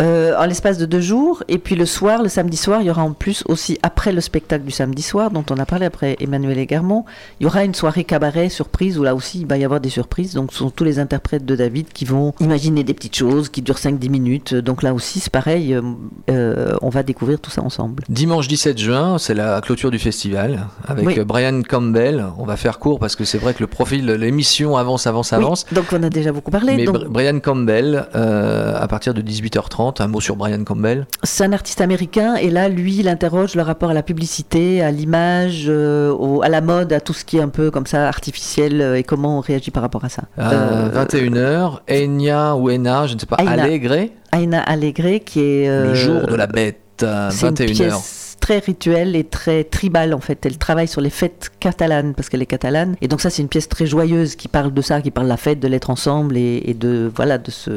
Euh, 0.00 0.34
en 0.36 0.46
l'espace 0.46 0.76
de 0.78 0.86
deux 0.86 1.00
jours, 1.00 1.44
et 1.46 1.58
puis 1.58 1.76
le 1.76 1.86
soir, 1.86 2.20
le 2.22 2.28
samedi 2.28 2.56
soir, 2.56 2.80
il 2.80 2.86
y 2.86 2.90
aura 2.90 3.02
en 3.04 3.12
plus 3.12 3.44
aussi, 3.46 3.78
après 3.84 4.12
le 4.12 4.20
spectacle 4.20 4.64
du 4.64 4.72
samedi 4.72 5.02
soir, 5.02 5.30
dont 5.30 5.44
on 5.50 5.56
a 5.58 5.66
parlé 5.66 5.86
après 5.86 6.16
Emmanuel 6.18 6.58
Egarmont, 6.58 7.04
il 7.38 7.44
y 7.44 7.46
aura 7.46 7.62
une 7.64 7.74
soirée 7.74 8.02
cabaret 8.02 8.48
surprise, 8.48 8.98
où 8.98 9.04
là 9.04 9.14
aussi 9.14 9.40
il 9.42 9.46
va 9.46 9.56
y 9.56 9.64
avoir 9.64 9.78
des 9.80 9.90
surprises. 9.90 10.34
Donc 10.34 10.52
ce 10.52 10.58
sont 10.58 10.70
tous 10.70 10.82
les 10.82 10.98
interprètes 10.98 11.44
de 11.44 11.54
David 11.54 11.86
qui 11.92 12.04
vont 12.06 12.34
imaginer 12.40 12.82
des 12.82 12.92
petites 12.92 13.14
choses 13.16 13.48
qui 13.48 13.62
durent 13.62 13.78
5-10 13.78 14.08
minutes. 14.10 14.54
Donc 14.54 14.82
là 14.82 14.94
aussi, 14.94 15.20
c'est 15.20 15.32
pareil, 15.32 15.72
euh, 15.74 15.82
euh, 16.28 16.74
on 16.82 16.88
va 16.88 17.04
découvrir 17.04 17.38
tout 17.38 17.52
ça 17.52 17.62
ensemble. 17.62 18.02
Dimanche 18.08 18.48
17 18.48 18.76
juin, 18.78 19.18
c'est 19.18 19.34
la 19.34 19.60
clôture 19.60 19.92
du 19.92 20.00
festival 20.00 20.66
avec 20.88 21.06
Oui. 21.06 21.20
Brian 21.24 21.62
Campbell. 21.62 22.24
On 22.38 22.44
va 22.44 22.56
faire 22.56 22.80
court 22.80 22.98
parce 22.98 23.14
que 23.14 23.24
c'est 23.24 23.38
vrai 23.38 23.54
que 23.54 23.60
le 23.62 23.68
profil, 23.68 24.06
l'émission 24.06 24.76
avance, 24.76 25.06
avance, 25.06 25.32
avance. 25.32 25.66
Oui, 25.70 25.76
donc 25.76 25.86
on 25.92 26.02
a 26.02 26.10
déjà 26.10 26.32
beaucoup 26.32 26.50
parlé. 26.50 26.74
Mais 26.76 26.84
Donc, 26.84 26.96
Br- 26.96 27.08
Brian 27.08 27.38
Campbell, 27.38 28.06
euh, 28.16 28.74
à 28.76 28.88
partir 28.88 29.14
de 29.14 29.20
18h30, 29.22 29.83
un 29.98 30.06
mot 30.06 30.20
sur 30.20 30.36
Brian 30.36 30.62
Campbell. 30.64 31.06
C'est 31.22 31.44
un 31.44 31.52
artiste 31.52 31.80
américain 31.80 32.36
et 32.36 32.50
là, 32.50 32.68
lui, 32.68 32.96
il 32.98 33.08
interroge 33.08 33.54
le 33.54 33.62
rapport 33.62 33.90
à 33.90 33.94
la 33.94 34.02
publicité, 34.02 34.82
à 34.82 34.90
l'image, 34.90 35.64
euh, 35.68 36.38
à 36.40 36.48
la 36.48 36.60
mode, 36.60 36.92
à 36.92 37.00
tout 37.00 37.12
ce 37.12 37.24
qui 37.24 37.38
est 37.38 37.40
un 37.42 37.48
peu 37.48 37.70
comme 37.70 37.86
ça 37.86 38.08
artificiel 38.08 38.80
euh, 38.80 38.98
et 38.98 39.02
comment 39.02 39.38
on 39.38 39.40
réagit 39.40 39.70
par 39.70 39.82
rapport 39.82 40.04
à 40.04 40.08
ça. 40.08 40.22
À 40.38 40.52
Euh, 40.52 41.04
21h, 41.04 41.80
Enya 41.90 42.56
ou 42.56 42.70
Ena, 42.70 43.06
je 43.06 43.14
ne 43.14 43.18
sais 43.18 43.26
pas, 43.26 43.36
Aina. 43.38 43.64
Allegre, 43.64 44.08
Aina 44.32 44.60
Allegre 44.60 45.20
qui 45.24 45.40
est 45.40 45.68
le 45.68 45.94
jour 45.94 46.22
de 46.26 46.34
la 46.34 46.46
bête, 46.46 47.02
à 47.02 47.30
c'est 47.30 47.48
une 47.48 47.54
21h. 47.54 48.23
Très 48.44 48.58
rituelle 48.58 49.16
et 49.16 49.24
très 49.24 49.64
tribale 49.64 50.12
en 50.12 50.20
fait. 50.20 50.44
Elle 50.44 50.58
travaille 50.58 50.86
sur 50.88 51.00
les 51.00 51.08
fêtes 51.08 51.50
catalanes 51.60 52.12
parce 52.14 52.28
qu'elle 52.28 52.42
est 52.42 52.46
catalane 52.46 52.94
et 53.00 53.08
donc 53.08 53.22
ça 53.22 53.30
c'est 53.30 53.40
une 53.40 53.48
pièce 53.48 53.70
très 53.70 53.86
joyeuse 53.86 54.36
qui 54.36 54.48
parle 54.48 54.72
de 54.74 54.82
ça, 54.82 55.00
qui 55.00 55.10
parle 55.10 55.26
de 55.28 55.30
la 55.32 55.38
fête, 55.38 55.60
de 55.60 55.68
l'être 55.68 55.88
ensemble 55.88 56.36
et, 56.36 56.62
et 56.66 56.74
de 56.74 57.10
voilà 57.14 57.38
de 57.38 57.50
ce 57.50 57.70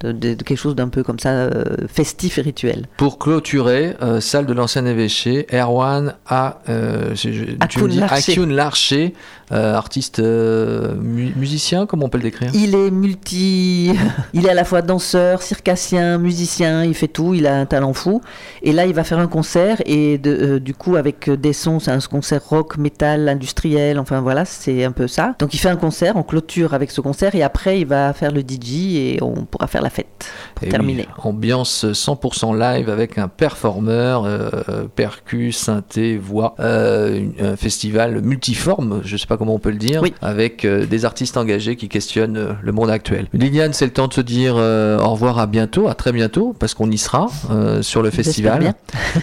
de, 0.00 0.12
de- 0.12 0.32
de 0.34 0.42
quelque 0.42 0.56
chose 0.58 0.74
d'un 0.74 0.88
peu 0.88 1.02
comme 1.02 1.18
ça 1.18 1.28
euh, 1.30 1.76
festif 1.92 2.38
et 2.38 2.40
rituel. 2.40 2.86
Pour 2.96 3.18
clôturer, 3.18 3.96
euh, 4.02 4.20
salle 4.20 4.46
de 4.46 4.54
l'ancien 4.54 4.86
évêché, 4.86 5.46
Erwan 5.52 6.14
à 6.26 6.60
euh, 6.70 7.14
Akun 7.60 7.86
dis 7.88 7.98
Larcher. 8.48 9.14
Euh, 9.52 9.74
artiste 9.74 10.20
mu- 10.20 11.32
musicien, 11.36 11.84
comment 11.84 12.06
on 12.06 12.08
peut 12.08 12.16
le 12.16 12.24
décrire? 12.24 12.50
Il 12.54 12.74
est 12.74 12.90
multi, 12.90 13.92
il 14.32 14.46
est 14.46 14.50
à 14.50 14.54
la 14.54 14.64
fois 14.64 14.80
danseur, 14.80 15.42
circassien, 15.42 16.16
musicien, 16.16 16.82
il 16.82 16.94
fait 16.94 17.08
tout, 17.08 17.34
il 17.34 17.46
a 17.46 17.54
un 17.60 17.66
talent 17.66 17.92
fou. 17.92 18.22
Et 18.62 18.72
là, 18.72 18.86
il 18.86 18.94
va 18.94 19.04
faire 19.04 19.18
un 19.18 19.26
concert 19.26 19.82
et 19.84 20.13
de, 20.18 20.30
euh, 20.30 20.60
du 20.60 20.74
coup 20.74 20.96
avec 20.96 21.30
des 21.30 21.52
sons, 21.52 21.80
c'est 21.80 21.90
un 21.90 21.98
concert 22.00 22.42
rock, 22.44 22.76
métal, 22.76 23.28
industriel, 23.28 23.98
enfin 23.98 24.20
voilà, 24.20 24.44
c'est 24.44 24.84
un 24.84 24.92
peu 24.92 25.06
ça. 25.06 25.34
Donc 25.38 25.54
il 25.54 25.58
fait 25.58 25.68
un 25.68 25.76
concert, 25.76 26.16
on 26.16 26.22
clôture 26.22 26.74
avec 26.74 26.90
ce 26.90 27.00
concert 27.00 27.34
et 27.34 27.42
après 27.42 27.80
il 27.80 27.86
va 27.86 28.12
faire 28.12 28.30
le 28.32 28.40
DJ 28.40 28.94
et 28.96 29.18
on 29.22 29.44
pourra 29.44 29.66
faire 29.66 29.82
la 29.82 29.90
fête 29.90 30.30
pour 30.54 30.64
oui, 30.64 30.70
terminer. 30.70 31.06
ambiance 31.22 31.84
100% 31.84 32.58
live 32.58 32.88
avec 32.88 33.18
un 33.18 33.28
performeur, 33.28 34.24
euh, 34.24 34.50
percu, 34.94 35.52
synthé, 35.52 36.16
voix, 36.16 36.54
euh, 36.60 37.26
un 37.40 37.56
festival 37.56 38.20
multiforme, 38.22 39.00
je 39.04 39.16
sais 39.16 39.26
pas 39.26 39.36
comment 39.36 39.54
on 39.54 39.58
peut 39.58 39.70
le 39.70 39.76
dire, 39.78 40.02
Oui. 40.02 40.12
avec 40.22 40.64
euh, 40.64 40.86
des 40.86 41.04
artistes 41.04 41.36
engagés 41.36 41.76
qui 41.76 41.88
questionnent 41.88 42.36
euh, 42.36 42.52
le 42.62 42.72
monde 42.72 42.90
actuel. 42.90 43.26
Liliane, 43.32 43.72
c'est 43.72 43.84
le 43.86 43.92
temps 43.92 44.08
de 44.08 44.14
se 44.14 44.20
dire 44.20 44.54
euh, 44.56 44.98
au 44.98 45.10
revoir, 45.10 45.38
à 45.38 45.46
bientôt, 45.46 45.88
à 45.88 45.94
très 45.94 46.12
bientôt, 46.12 46.54
parce 46.58 46.74
qu'on 46.74 46.90
y 46.90 46.98
sera 46.98 47.26
euh, 47.50 47.82
sur 47.82 48.02
le 48.02 48.10
festival. 48.10 48.74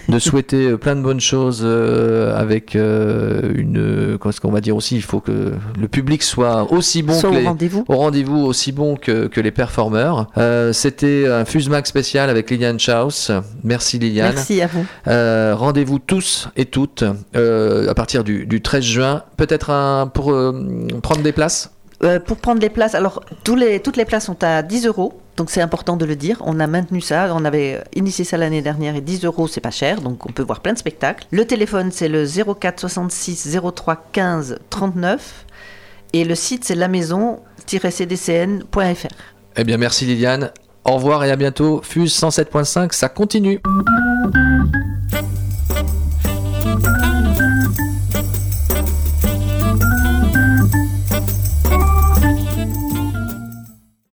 de 0.09 0.19
souhaiter 0.19 0.67
euh, 0.71 0.77
plein 0.81 0.95
de 0.97 1.01
bonnes 1.01 1.21
choses 1.21 1.61
euh, 1.63 2.35
avec 2.37 2.75
euh, 2.75 3.53
une, 3.55 4.17
qu'est-ce 4.21 4.41
qu'on 4.41 4.51
va 4.51 4.59
dire 4.59 4.75
aussi, 4.75 4.95
il 4.95 5.01
faut 5.01 5.21
que 5.21 5.53
le 5.79 5.87
public 5.87 6.23
soit 6.23 6.69
aussi 6.73 7.03
bon 7.03 7.13
Soit 7.13 7.29
que 7.29 7.35
au 7.35 7.39
les, 7.39 7.47
rendez-vous. 7.47 7.85
au 7.87 7.95
rendez-vous 7.95 8.39
aussi 8.39 8.73
bon 8.73 8.97
que, 8.97 9.27
que 9.27 9.39
les 9.39 9.51
performeurs. 9.51 10.27
Euh, 10.37 10.73
C'était 10.73 11.27
un 11.27 11.45
Fusemax 11.45 11.87
spécial 11.87 12.29
avec 12.29 12.49
Liliane 12.49 12.79
Schaus. 12.79 13.31
Merci 13.63 13.99
Liliane. 13.99 14.33
Merci 14.35 14.61
à 14.61 14.67
vous. 14.67 14.85
Rendez-vous 15.57 15.99
tous 15.99 16.49
et 16.57 16.65
toutes 16.65 17.03
à 17.33 17.93
partir 17.93 18.23
du, 18.23 18.45
du 18.45 18.61
13 18.61 18.83
juin. 18.83 19.23
Peut-être 19.37 19.69
un, 19.69 20.07
pour 20.07 20.33
prendre 21.01 21.21
des 21.21 21.31
places? 21.31 21.71
Euh, 22.03 22.19
pour 22.19 22.37
prendre 22.37 22.61
les 22.61 22.69
places, 22.69 22.95
alors 22.95 23.23
toutes 23.43 23.97
les 23.97 24.05
places 24.05 24.25
sont 24.25 24.43
à 24.43 24.63
10 24.63 24.87
euros, 24.87 25.21
donc 25.37 25.51
c'est 25.51 25.61
important 25.61 25.97
de 25.97 26.05
le 26.05 26.15
dire. 26.15 26.41
On 26.45 26.59
a 26.59 26.65
maintenu 26.65 26.99
ça, 26.99 27.31
on 27.35 27.45
avait 27.45 27.79
initié 27.95 28.25
ça 28.25 28.37
l'année 28.37 28.63
dernière 28.63 28.95
et 28.95 29.01
10 29.01 29.23
euros 29.25 29.47
c'est 29.47 29.61
pas 29.61 29.69
cher, 29.69 30.01
donc 30.01 30.27
on 30.27 30.31
peut 30.31 30.41
voir 30.41 30.61
plein 30.61 30.73
de 30.73 30.79
spectacles. 30.79 31.27
Le 31.29 31.45
téléphone 31.45 31.91
c'est 31.91 32.07
le 32.07 32.25
04 32.25 32.79
66 32.79 33.59
03 33.75 34.05
15 34.11 34.57
39 34.71 35.45
et 36.13 36.25
le 36.25 36.33
site 36.33 36.65
c'est 36.65 36.75
la 36.75 36.87
maison-cdcn.fr. 36.87 39.15
Eh 39.57 39.63
bien, 39.63 39.77
merci 39.77 40.05
Liliane. 40.05 40.51
Au 40.85 40.93
revoir 40.93 41.23
et 41.23 41.31
à 41.31 41.35
bientôt. 41.35 41.81
Fuse 41.83 42.19
107.5, 42.19 42.93
ça 42.93 43.09
continue. 43.09 43.59